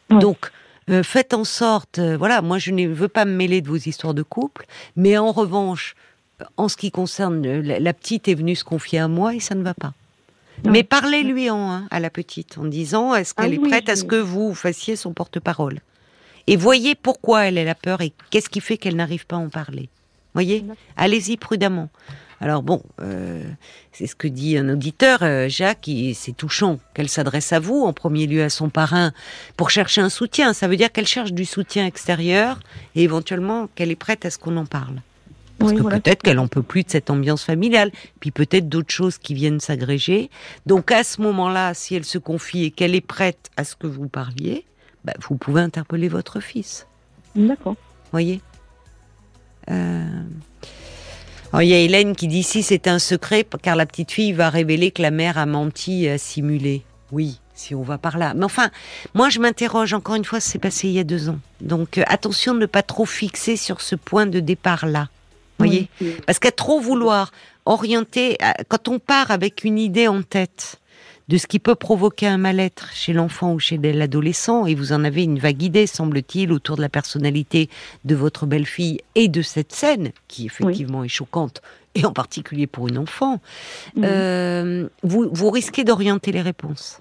Donc, 0.09 0.51
euh, 0.89 1.03
faites 1.03 1.33
en 1.35 1.43
sorte, 1.43 1.99
euh, 1.99 2.17
voilà, 2.17 2.41
moi 2.41 2.57
je 2.57 2.71
ne 2.71 2.87
veux 2.87 3.07
pas 3.07 3.25
me 3.25 3.33
mêler 3.33 3.61
de 3.61 3.67
vos 3.67 3.77
histoires 3.77 4.15
de 4.15 4.23
couple, 4.23 4.65
mais 4.95 5.17
en 5.17 5.31
revanche, 5.31 5.95
en 6.57 6.67
ce 6.67 6.77
qui 6.77 6.89
concerne 6.89 7.45
la 7.61 7.93
petite 7.93 8.27
est 8.27 8.33
venue 8.33 8.55
se 8.55 8.63
confier 8.63 8.99
à 8.99 9.07
moi 9.07 9.35
et 9.35 9.39
ça 9.39 9.55
ne 9.55 9.61
va 9.61 9.73
pas. 9.73 9.93
Mais 10.65 10.83
parlez-lui 10.83 11.49
en 11.49 11.71
hein, 11.71 11.87
à 11.91 11.99
la 11.99 12.09
petite 12.09 12.57
en 12.57 12.65
disant 12.65 13.15
est-ce 13.15 13.33
qu'elle 13.33 13.51
ah 13.51 13.55
est 13.55 13.69
prête 13.69 13.89
à 13.89 13.95
ce 13.95 14.03
que 14.03 14.15
vous 14.15 14.53
fassiez 14.53 14.95
son 14.95 15.13
porte-parole? 15.13 15.79
Et 16.47 16.55
voyez 16.55 16.95
pourquoi 16.95 17.45
elle, 17.45 17.57
a 17.67 17.75
peur 17.75 18.01
et 18.01 18.13
qu'est-ce 18.29 18.49
qui 18.49 18.59
fait 18.59 18.77
qu'elle 18.77 18.95
n'arrive 18.95 19.25
pas 19.25 19.35
à 19.35 19.39
en 19.39 19.49
parler. 19.49 19.89
Voyez? 20.33 20.65
Allez-y 20.97 21.37
prudemment. 21.37 21.89
Alors 22.41 22.63
bon, 22.63 22.81
euh, 23.01 23.43
c'est 23.91 24.07
ce 24.07 24.15
que 24.15 24.27
dit 24.27 24.57
un 24.57 24.69
auditeur, 24.69 25.19
euh, 25.23 25.49
Jacques, 25.49 25.89
c'est 26.13 26.35
touchant 26.35 26.79
qu'elle 26.93 27.09
s'adresse 27.09 27.51
à 27.51 27.59
vous, 27.59 27.83
en 27.83 27.91
premier 27.91 28.27
lieu 28.27 28.43
à 28.43 28.49
son 28.49 28.69
parrain, 28.69 29.11
pour 29.57 29.69
chercher 29.69 30.01
un 30.01 30.09
soutien. 30.09 30.53
Ça 30.53 30.67
veut 30.67 30.77
dire 30.77 30.91
qu'elle 30.91 31.07
cherche 31.07 31.33
du 31.33 31.43
soutien 31.43 31.85
extérieur 31.85 32.59
et 32.95 33.03
éventuellement 33.03 33.67
qu'elle 33.75 33.91
est 33.91 33.97
prête 33.97 34.25
à 34.25 34.29
ce 34.29 34.37
qu'on 34.37 34.55
en 34.55 34.65
parle. 34.65 35.01
Parce 35.59 35.73
que 35.73 35.81
peut-être 35.81 36.23
qu'elle 36.23 36.39
en 36.39 36.47
peut 36.47 36.63
plus 36.63 36.83
de 36.83 36.89
cette 36.89 37.09
ambiance 37.09 37.43
familiale, 37.43 37.91
puis 38.19 38.31
peut-être 38.31 38.69
d'autres 38.69 38.93
choses 38.93 39.17
qui 39.17 39.33
viennent 39.33 39.59
s'agréger. 39.59 40.29
Donc 40.65 40.91
à 40.91 41.03
ce 41.03 41.21
moment-là, 41.21 41.73
si 41.73 41.95
elle 41.95 42.05
se 42.05 42.17
confie 42.17 42.63
et 42.63 42.71
qu'elle 42.71 42.95
est 42.95 43.01
prête 43.01 43.51
à 43.57 43.65
ce 43.65 43.75
que 43.75 43.87
vous 43.87 44.07
parliez, 44.07 44.65
bah, 45.03 45.13
vous 45.27 45.35
pouvez 45.35 45.61
interpeller 45.61 46.07
votre 46.07 46.39
fils. 46.39 46.87
D'accord. 47.35 47.75
Voyez? 48.11 48.41
Euh... 49.69 50.23
il 51.53 51.67
y 51.67 51.73
a 51.73 51.79
Hélène 51.79 52.15
qui 52.15 52.27
dit 52.27 52.43
si 52.43 52.63
c'est 52.63 52.87
un 52.87 52.99
secret, 52.99 53.45
car 53.61 53.75
la 53.75 53.85
petite 53.85 54.11
fille 54.11 54.31
va 54.31 54.49
révéler 54.49 54.91
que 54.91 55.01
la 55.01 55.11
mère 55.11 55.37
a 55.37 55.45
menti 55.45 56.05
et 56.05 56.11
a 56.11 56.17
simulé. 56.17 56.83
Oui, 57.11 57.39
si 57.53 57.75
on 57.75 57.81
va 57.81 57.97
par 57.97 58.17
là. 58.17 58.33
Mais 58.33 58.45
enfin, 58.45 58.69
moi 59.13 59.29
je 59.29 59.39
m'interroge 59.39 59.93
encore 59.93 60.15
une 60.15 60.25
fois, 60.25 60.39
c'est 60.39 60.59
passé 60.59 60.87
il 60.87 60.93
y 60.93 60.99
a 60.99 61.03
deux 61.03 61.29
ans. 61.29 61.39
Donc 61.59 61.97
euh, 61.97 62.03
attention 62.07 62.53
de 62.53 62.59
ne 62.59 62.65
pas 62.65 62.83
trop 62.83 63.05
fixer 63.05 63.57
sur 63.57 63.81
ce 63.81 63.95
point 63.95 64.25
de 64.25 64.39
départ-là 64.39 65.09
voyez. 65.59 65.89
Parce 66.25 66.39
qu'à 66.39 66.51
trop 66.51 66.79
vouloir 66.79 67.31
orienter, 67.65 68.37
quand 68.67 68.87
on 68.87 68.99
part 68.99 69.31
avec 69.31 69.63
une 69.63 69.77
idée 69.77 70.07
en 70.07 70.21
tête 70.23 70.79
de 71.29 71.37
ce 71.37 71.45
qui 71.45 71.59
peut 71.59 71.75
provoquer 71.75 72.25
un 72.25 72.39
mal-être 72.39 72.91
chez 72.91 73.13
l'enfant 73.13 73.53
ou 73.53 73.59
chez 73.59 73.77
l'adolescent, 73.77 74.65
et 74.65 74.73
vous 74.73 74.93
en 74.93 75.03
avez 75.03 75.23
une 75.23 75.37
vague 75.37 75.61
idée, 75.61 75.85
semble-t-il, 75.85 76.51
autour 76.51 76.75
de 76.75 76.81
la 76.81 76.89
personnalité 76.89 77.69
de 78.03 78.15
votre 78.15 78.47
belle-fille 78.47 79.01
et 79.13 79.27
de 79.27 79.43
cette 79.43 79.71
scène, 79.71 80.09
qui 80.27 80.47
effectivement 80.47 81.03
est 81.03 81.09
choquante, 81.09 81.61
et 81.93 82.03
en 82.03 82.13
particulier 82.13 82.65
pour 82.65 82.87
une 82.87 82.97
enfant, 82.97 83.39
euh, 83.99 84.89
vous, 85.03 85.29
vous 85.31 85.49
risquez 85.51 85.83
d'orienter 85.83 86.31
les 86.31 86.41
réponses. 86.41 86.99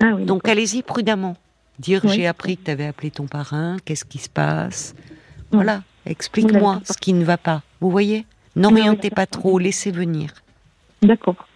Ah 0.00 0.12
Donc 0.14 0.48
allez-y 0.48 0.82
prudemment. 0.82 1.36
Dire 1.78 2.02
j'ai 2.04 2.26
appris 2.26 2.56
que 2.56 2.64
tu 2.64 2.70
avais 2.72 2.86
appelé 2.86 3.12
ton 3.12 3.26
parrain, 3.26 3.76
qu'est-ce 3.84 4.04
qui 4.04 4.18
se 4.18 4.28
passe? 4.28 4.96
Voilà. 5.52 5.82
Explique-moi 6.08 6.80
ce 6.84 6.96
qui 6.96 7.12
ne 7.12 7.24
va 7.24 7.36
pas. 7.36 7.62
Vous 7.80 7.90
voyez? 7.90 8.24
N'orientez 8.56 9.10
pas 9.10 9.26
trop, 9.26 9.58
laissez 9.58 9.90
venir. 9.90 10.32
D'accord. 11.02 11.46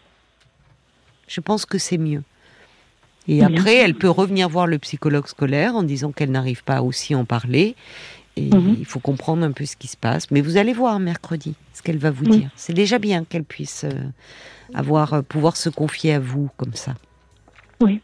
Je 1.27 1.41
pense 1.41 1.67
que 1.67 1.79
c'est 1.79 1.99
mieux. 1.99 2.23
Et 3.29 3.43
après, 3.43 3.77
elle 3.77 3.95
peut 3.95 4.11
revenir 4.11 4.49
voir 4.49 4.67
le 4.67 4.79
psychologue 4.79 5.27
scolaire 5.27 5.75
en 5.75 5.83
disant 5.83 6.12
qu'elle 6.12 6.31
n'arrive 6.31 6.65
pas 6.65 6.83
aussi 6.83 7.15
à 7.15 7.19
en 7.19 7.25
parler 7.25 7.77
Et 8.37 8.51
mhm. 8.55 8.77
il 8.79 8.85
faut 8.85 9.01
comprendre 9.01 9.45
un 9.45 9.53
peu 9.53 9.65
ce 9.65 9.77
qui 9.77 9.88
se 9.88 9.97
passe. 9.97 10.31
Mais 10.31 10.41
vous 10.41 10.57
allez 10.57 10.73
voir 10.73 10.99
mercredi 10.99 11.55
ce 11.73 11.83
qu'elle 11.83 11.99
va 11.99 12.11
vous 12.11 12.25
dire. 12.25 12.51
C'est 12.57 12.73
déjà 12.73 12.99
bien 12.99 13.25
qu'elle 13.25 13.45
puisse 13.45 13.85
euh, 13.85 13.93
avoir, 14.75 15.15
euh, 15.15 15.23
pouvoir 15.23 15.57
se 15.57 15.71
confier 15.71 16.15
à 16.15 16.21
vous 16.21 16.51
comme 16.57 16.75
ça. 16.75 16.95
Oui. 17.81 18.01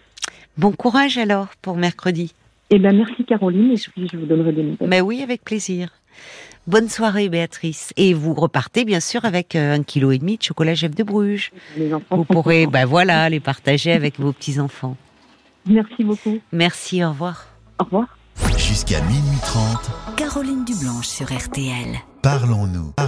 Bon 0.56 0.72
courage 0.72 1.18
alors 1.18 1.48
pour 1.62 1.76
mercredi. 1.76 2.32
Eh 2.70 2.78
bien, 2.78 2.92
merci 2.92 3.24
Caroline, 3.24 3.72
et 3.72 3.76
je 3.76 4.16
vous 4.16 4.26
donnerai 4.26 4.52
des 4.52 4.62
nouvelles. 4.62 4.88
Mais 4.88 5.00
oui, 5.00 5.22
avec 5.22 5.42
plaisir. 5.42 5.90
Bonne 6.66 6.88
soirée, 6.88 7.28
Béatrice. 7.28 7.92
Et 7.96 8.12
vous 8.12 8.34
repartez, 8.34 8.84
bien 8.84 9.00
sûr, 9.00 9.24
avec 9.24 9.56
euh, 9.56 9.74
un 9.74 9.82
kilo 9.82 10.10
et 10.12 10.18
demi 10.18 10.36
de 10.36 10.42
chocolat 10.42 10.74
chef 10.74 10.94
de 10.94 11.02
Bruges. 11.02 11.50
vous 12.10 12.24
pourrez, 12.24 12.66
ben 12.66 12.84
voilà, 12.84 13.28
les 13.30 13.40
partager 13.40 13.92
avec 13.92 14.20
vos 14.20 14.32
petits-enfants. 14.32 14.96
Merci 15.66 16.04
beaucoup. 16.04 16.38
Merci, 16.52 17.02
au 17.02 17.08
revoir. 17.08 17.46
Au 17.78 17.84
revoir. 17.84 18.18
Jusqu'à 18.56 19.00
minuit 19.02 19.38
30. 19.42 20.16
Caroline 20.16 20.64
Dublanche 20.64 21.06
sur 21.06 21.26
RTL. 21.32 21.96
Parlons-nous. 22.22 22.92